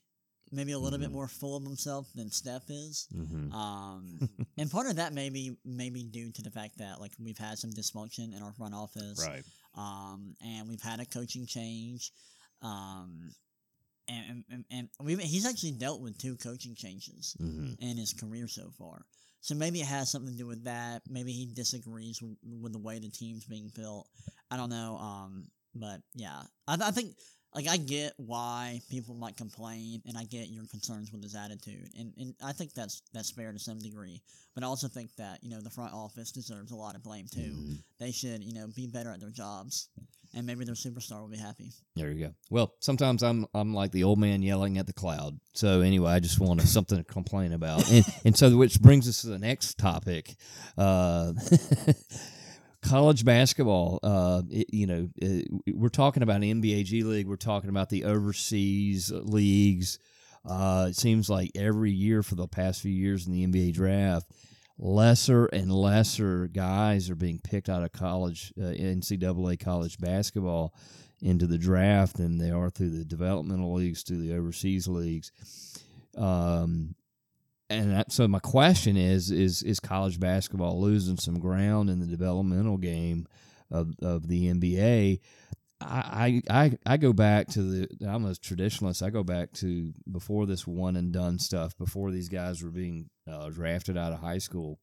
[0.51, 1.13] maybe a little bit Mhm.
[1.13, 3.07] more full of himself than Steph is.
[3.13, 3.51] Mhm.
[3.51, 4.17] Um,
[4.57, 7.71] and part of that maybe maybe due to the fact that like we've had some
[7.73, 9.43] dysfunction in our front office, Right.
[9.73, 12.13] um, and we've had a coaching change,
[12.61, 13.35] um,
[14.08, 18.47] and and, and we've, he's actually dealt with two coaching changes hmm in his career
[18.47, 19.05] so far.
[19.41, 21.03] So maybe it has something to do with that.
[21.10, 24.08] Maybe he disagrees with, with the way the team's being built.
[24.51, 24.97] I don't know.
[24.97, 25.45] Um,
[25.76, 27.16] but yeah, I, I think
[27.53, 31.89] like I get why people might complain, and I get your concerns with his attitude,
[31.97, 34.22] and and I think that's that's fair to some degree.
[34.53, 37.28] But I also think that you know the front office deserves a lot of blame
[37.32, 37.53] too.
[37.55, 37.84] Mhm.
[37.99, 39.89] They should you know be better at their jobs,
[40.38, 41.71] and maybe their superstar will be happy.
[41.95, 42.33] There you go.
[42.49, 45.39] Well, sometimes I'm I'm like the old man yelling at the cloud.
[45.53, 49.21] So anyway, I just wanted something to complain about, and, and so which brings us
[49.21, 50.35] to the next topic,
[50.77, 51.33] uh,
[52.81, 53.99] college basketball.
[54.03, 55.41] Uh, it- you know, uh,
[55.73, 57.27] we're talking about NBA G League.
[57.27, 59.99] We're talking about the overseas leagues.
[60.45, 64.31] Uh, it seems like every year for the past few years in the NBA draft,
[64.80, 70.73] lesser and lesser guys are being picked out of college, uh, NCAA college basketball
[71.21, 75.32] into the draft than they are through the developmental leagues to the overseas leagues.
[76.15, 76.95] Um,
[77.69, 82.05] and that, so my question is: is is college basketball losing some ground in the
[82.05, 83.28] developmental game
[83.69, 85.19] of, of the NBA?
[85.80, 89.05] I, I I go back to the I'm a traditionalist.
[89.05, 91.78] I go back to before this one and done stuff.
[91.78, 94.80] Before these guys were being uh, drafted out of high school,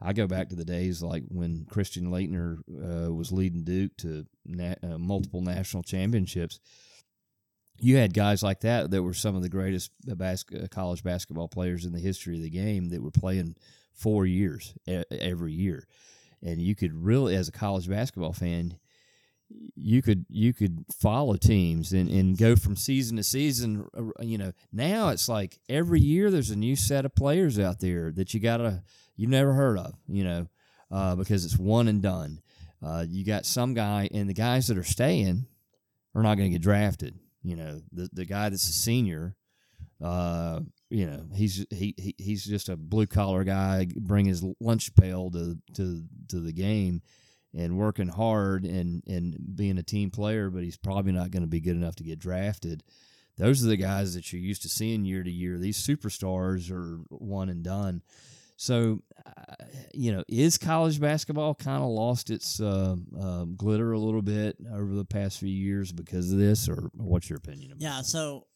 [0.00, 4.26] I go back to the days like when Christian Laettner uh, was leading Duke to
[4.60, 6.60] uh, multiple national championships.
[7.78, 11.48] You had guys like that that were some of the greatest bas- uh, college basketball
[11.48, 13.56] players in the history of the game that were playing
[13.92, 15.86] four years e- every year,
[16.42, 18.78] and you could really, as a college basketball fan,
[19.76, 23.86] you could you could follow teams and, and go from season to season.
[23.96, 27.80] uh, You know, now it's like every year there's a new set of players out
[27.80, 28.82] there that you gotta
[29.16, 29.94] you've never heard of.
[30.08, 30.46] You know,
[30.90, 32.40] uh, because it's one and done.
[32.84, 35.46] Uh, you got some guy, and the guys that are staying
[36.14, 37.18] are not going to get drafted.
[37.42, 39.36] You know, the the guy that's a senior,
[40.02, 44.94] uh, you know, he's he, he he's just a blue collar guy, bring his lunch
[44.94, 47.02] pail to to to the game,
[47.56, 51.48] and working hard and and being a team player, but he's probably not going to
[51.48, 52.82] be good enough to get drafted.
[53.38, 55.58] Those are the guys that you're used to seeing year to year.
[55.58, 58.02] These superstars are one and done.
[58.58, 59.54] So, uh,
[59.92, 64.56] you know, is college basketball kind of lost its uh, uh, glitter a little bit
[64.72, 67.72] over the past few years because of this, or what's your opinion?
[67.72, 68.04] About Yeah, that?
[68.06, 68.46] so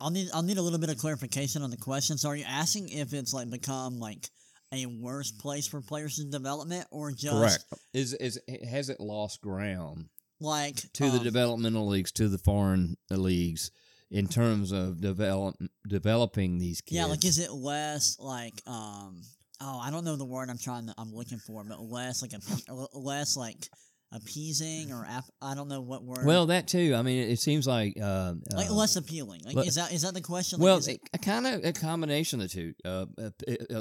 [0.00, 2.18] I'll need I'll need a little bit of clarification on the question.
[2.18, 4.30] So are you asking if it's like become like
[4.72, 7.84] a worse place for players in development or just correct.
[7.92, 10.08] Is is has it lost ground
[10.40, 13.70] like to the um, developmental leagues, to the foreign leagues,
[14.10, 15.56] in terms of develop
[15.86, 16.96] developing these kids?
[16.96, 19.22] Yeah, like is it less like um
[19.60, 22.32] oh I don't know the word I'm trying to I'm looking for, but less like
[22.32, 23.68] a less like
[24.12, 26.24] appeasing or ap- I don't know what word.
[26.24, 26.94] well, that too.
[26.96, 29.42] I mean, it seems like uh, like uh, less appealing.
[29.44, 30.58] Like le- is that is that the question?
[30.60, 32.74] Like, Well, is it- a kind of a combination of the two.
[32.84, 33.30] Uh, uh,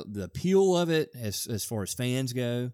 [0.06, 2.72] the appeal of it, as as far as fans go,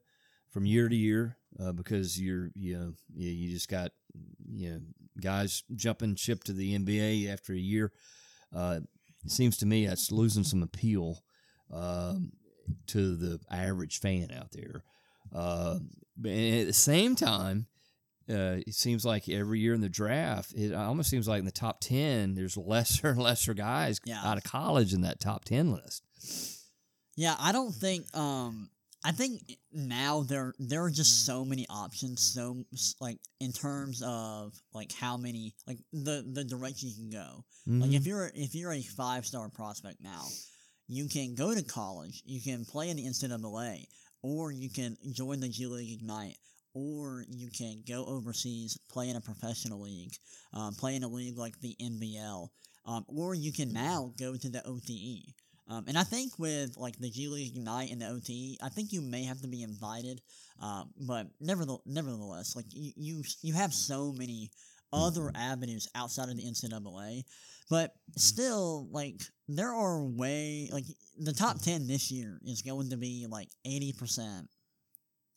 [0.52, 3.92] from year to year, uh, because you're you know you, you just got
[4.52, 4.80] you know
[5.22, 7.92] guys jumping ship to the NBA after a year.
[8.56, 8.80] Uh,
[9.26, 11.24] it seems to me that's losing some appeal
[11.72, 12.32] um,
[12.88, 14.84] to the average fan out there.
[15.34, 15.80] Uh,
[16.16, 17.68] but at the same time,
[18.30, 21.52] uh, it seems like every year in the draft, it almost seems like in the
[21.52, 24.22] top 10, there's lesser and lesser guys Yeah.
[24.24, 26.04] out of college in that top 10 list.
[27.16, 28.06] Yeah, I don't think.
[28.16, 28.70] Um,
[29.06, 29.42] I think
[29.74, 32.22] now there there are just so many options.
[32.22, 32.64] So
[33.02, 37.44] like in terms of like how many like the the direction you can go.
[37.68, 37.96] Like Mhm.
[37.96, 40.26] if you're if you're a five star prospect now,
[40.88, 42.24] you can go to college.
[42.26, 43.86] You can play in the NCAA,
[44.24, 46.38] or you can join the G League Ignite.
[46.76, 50.16] Or you can go overseas, play in a professional league,
[50.54, 52.48] um, play in a league like the NBL,
[52.88, 55.36] um, or you can now go to the OTE.
[55.70, 58.92] Um, and I think with like the G League Ignite and the OTE, I think
[58.92, 60.22] you may have to be invited.
[60.60, 64.50] Um, but nevertheless, nevertheless, like you, you, you have so many
[64.92, 67.24] other avenues outside of the NCAA.
[67.74, 70.86] But still, like there are way like
[71.18, 74.48] the top ten this year is going to be like eighty percent,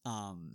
[0.04, 0.52] um,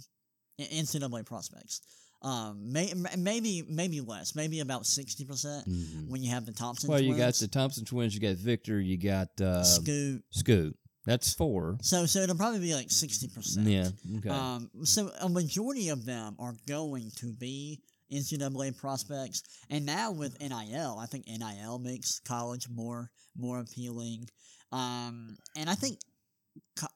[0.60, 1.82] NCAA prospects.
[2.22, 6.08] Um, may, maybe maybe less, maybe about sixty percent Mhm.
[6.08, 6.88] when you have the Thompson.
[6.88, 7.40] Well, you got twins.
[7.40, 10.24] the Thompson twins, you got Victor, you got uh, Scoot.
[10.30, 10.78] Scoot.
[11.08, 11.80] That's four.
[11.82, 13.66] So so it'll probably be like sixty percent.
[13.68, 13.90] Yeah.
[14.18, 14.30] Okay.
[14.30, 14.70] Um.
[14.84, 20.98] So a majority of them are going to be NCAA prospects, and now with NIL,
[21.00, 24.30] I think NIL makes college more more appealing.
[24.72, 25.38] Um.
[25.56, 26.00] And I think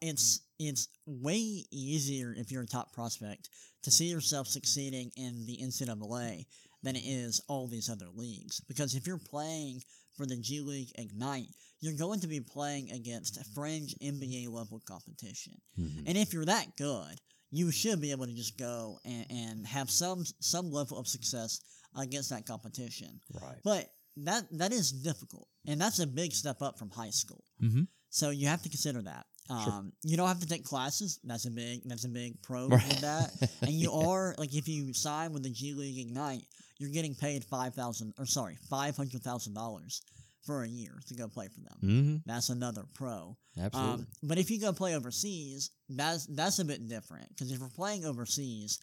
[0.02, 3.50] it's it's way easier if you're a top prospect
[3.84, 6.46] to see yourself succeeding in the NCAA
[6.84, 8.62] than it is all these other leagues.
[8.62, 9.82] Because if you're playing
[10.16, 11.50] for the G League Ignite,
[11.82, 15.54] you're going to be playing against fringe NBA level competition.
[15.78, 16.04] Mhm.
[16.08, 17.20] And if you're that good,
[17.56, 21.62] you should be able to just go and, and have some some level of success
[21.98, 23.20] against that competition.
[23.42, 23.58] Right.
[23.64, 27.44] But that that is difficult, and that's a big step up from high school.
[27.62, 27.84] Mm-hmm.
[28.10, 29.26] So you have to consider that.
[29.48, 29.74] Sure.
[29.74, 31.20] Um, you don't have to take classes.
[31.24, 32.88] That's a big that's a big pro Right.
[32.88, 33.32] with that.
[33.62, 36.46] and you are like if you sign with the G League Ignite,
[36.80, 40.02] you're getting paid five thousand or sorry five hundred thousand dollars
[40.46, 41.78] for a year to go play for them.
[41.84, 42.16] Mm-hmm.
[42.26, 43.36] That's another pro.
[43.60, 43.94] Absolutely.
[43.94, 47.70] Um, but if you go play overseas, that's that's a bit different because if you're
[47.70, 48.80] playing overseas,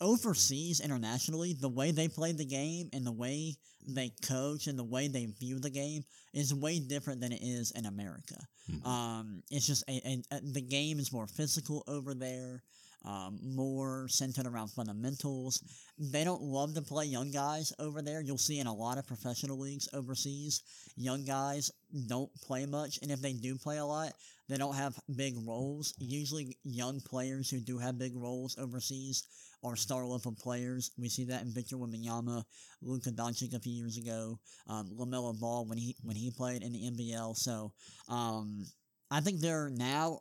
[0.00, 3.56] overseas internationally, the way they play the game and the way
[3.86, 6.02] they coach and the way they view the game
[6.32, 8.36] is way different than it is in America.
[8.70, 8.86] Mhm.
[8.86, 12.62] Um, it's just a, a, a- the game is more physical over there.
[13.06, 15.62] Um, more centered around fundamentals.
[15.98, 18.22] They don't love to play young guys over there.
[18.22, 20.62] You'll see in a lot of professional leagues overseas,
[20.96, 21.70] young guys
[22.06, 24.14] don't play much, and if they do play a lot,
[24.48, 25.94] they don't have big roles.
[25.98, 29.24] Usually, young players who do have big roles overseas
[29.62, 30.90] are star level players.
[30.98, 32.44] We see that in Victor Wembanyama,
[32.82, 36.72] Luka Doncic a few years ago, um, Lamelo Ball when he when he played in
[36.72, 37.36] the NBL.
[37.36, 37.72] So,
[38.08, 38.66] um,
[39.10, 40.20] I think they're now.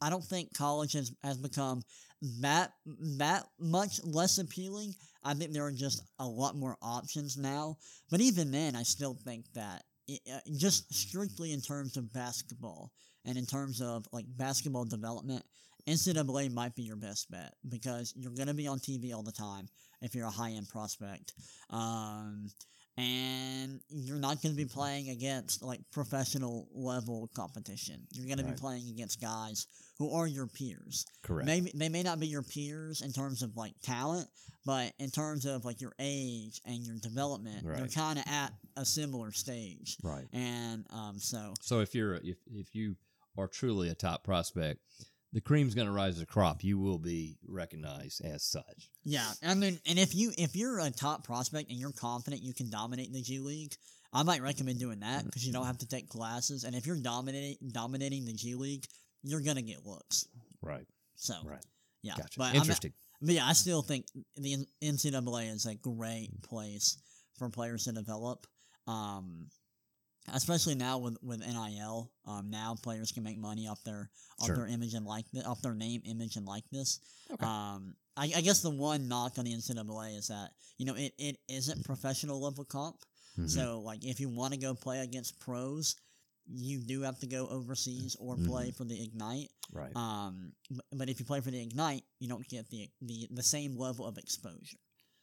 [0.00, 1.82] I don't think college has, has become
[2.40, 2.72] that
[3.18, 4.94] that much less appealing.
[5.24, 7.76] I think there are just a lot more options now.
[8.10, 12.92] But even then, I still think that it, uh, just strictly in terms of basketball
[13.24, 15.44] and in terms of like basketball development,
[15.86, 19.32] NCAA might be your best bet because you're going to be on TV all the
[19.32, 19.68] time
[20.02, 21.34] if you're a high end prospect.
[21.70, 22.48] Um,
[22.98, 28.06] and you're not going to be playing against like professional level competition.
[28.12, 29.68] You're going to be playing against guys
[29.98, 31.06] who are your peers.
[31.22, 31.46] Correct.
[31.46, 34.26] Maybe they may not be your peers in terms of like talent,
[34.66, 38.84] but in terms of like your age and your development, they're kind of at a
[38.84, 39.96] similar stage.
[40.02, 40.26] Right.
[40.32, 42.96] And um, so So if you're if if you
[43.36, 44.80] are truly a top prospect,
[45.32, 46.64] the cream's going to rise to the crop.
[46.64, 48.90] You will be recognized as such.
[49.04, 52.54] yeah, I mean, and if you if you're a top prospect and you're confident you
[52.54, 53.74] can dominate the G League,
[54.12, 56.64] I might recommend doing that because you don't have to take classes.
[56.64, 58.86] And if you're dominating dominating the G League,
[59.22, 60.26] you're gonna get looks.
[60.62, 60.86] Right.
[61.16, 61.64] So Right.
[62.02, 62.38] yeah, Gotcha.
[62.38, 62.92] but I'm- Interesting.
[63.20, 64.06] But yeah, I still think
[64.36, 66.96] the NCAA is a great place
[67.36, 68.46] for players to develop.
[68.86, 69.48] Um,
[70.34, 74.10] especially now with with NIL, um, now players can make money off their
[74.40, 74.56] off Sure.
[74.56, 77.00] their image and likeness, off their name, image, and likeness.
[77.30, 77.44] Okay.
[77.46, 81.12] Um, I, I guess the one knock on the NCAA is that you know it,
[81.18, 82.96] it isn't professional level comp.
[83.38, 83.48] Mhm.
[83.48, 85.94] So like if you want to go play against pros,
[86.50, 88.46] you do have to go overseas or Mm-hmm.
[88.46, 89.50] play for the Ignite.
[89.72, 89.94] right.
[89.94, 93.42] Um, b- but if you play for the Ignite, you don't get the the, the
[93.42, 94.78] same level of exposure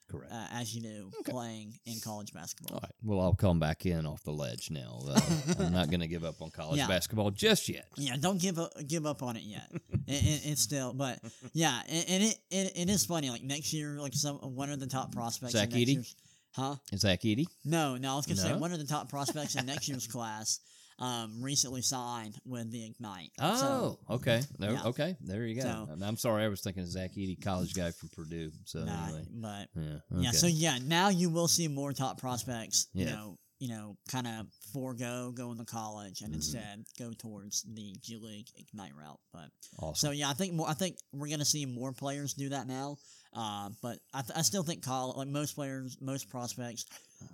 [0.10, 0.32] Correct.
[0.32, 1.32] uh, as you do Okay.
[1.32, 2.76] playing in college basketball.
[2.76, 2.92] All right.
[3.04, 5.00] Well, I'll come back in off the ledge now.
[5.08, 5.20] Uh,
[5.60, 6.88] I'm not going to give up on college Yeah.
[6.88, 7.86] basketball just yet.
[7.98, 9.68] Yeah, don't give up give up on it yet.
[9.74, 11.20] it, it, it's still, but
[11.54, 13.30] yeah, and, and it, it it is funny.
[13.30, 15.54] Like next year, like some one of the top prospects.
[15.54, 16.16] Zach year's-
[16.56, 16.76] Huh?
[16.96, 17.48] Zach Edey?
[17.66, 18.14] No, no.
[18.14, 20.62] I was gonna say one of the top prospects in next year's class.
[20.98, 23.32] Um, recently signed with the Ignite.
[23.42, 23.60] Oh,
[24.08, 24.42] So, okay.
[24.58, 24.84] There, yeah.
[24.86, 25.88] Okay, there you go.
[25.90, 28.52] So- I'm sorry, I was thinking of Zach Edey, college guy from Purdue.
[28.64, 32.88] So nah, anyway, but yeah, Yeah, so yeah, now you will see more top prospects,
[32.94, 36.36] you know, you know, kind of forego going to college and Mhm.
[36.36, 39.20] instead go towards the G League Ignite route.
[39.34, 39.50] But
[39.80, 39.96] awesome.
[39.96, 40.70] so yeah, I think more.
[40.70, 42.98] I think we're gonna see more players do that now.
[43.34, 46.86] Uh, but I, th- I still think college, like most players, most prospects,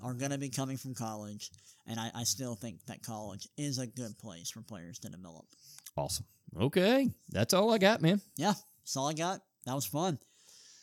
[0.03, 1.51] are gonna be coming from college,
[1.87, 5.45] and I, I still think that college is a good place for players to develop.
[5.97, 6.25] awesome.
[6.59, 8.19] Okay, that's all I got, man.
[8.35, 9.39] Yeah, that's all I got.
[9.65, 10.19] That was fun.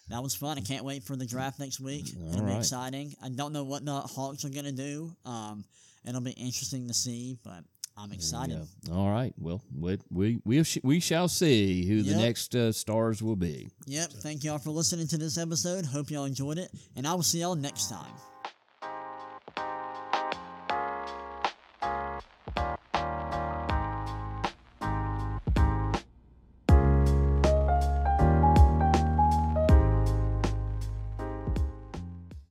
[0.08, 0.56] That was fun.
[0.56, 2.06] I can't wait for the draft next week.
[2.18, 3.14] All It'll be exciting.
[3.22, 5.14] I don't know what the Hawks are gonna do.
[5.26, 5.64] Um,
[6.06, 7.64] it'll be interesting to see, but
[7.98, 8.66] I'm excited.
[8.90, 9.34] All right.
[9.36, 13.68] Well, we we we, sh- we shall see who the next uh, stars will be.
[13.86, 14.10] Yep.
[14.22, 15.84] Thank y'all for listening to this episode.
[15.84, 18.14] Hope y'all enjoyed it, and I will see y'all next time.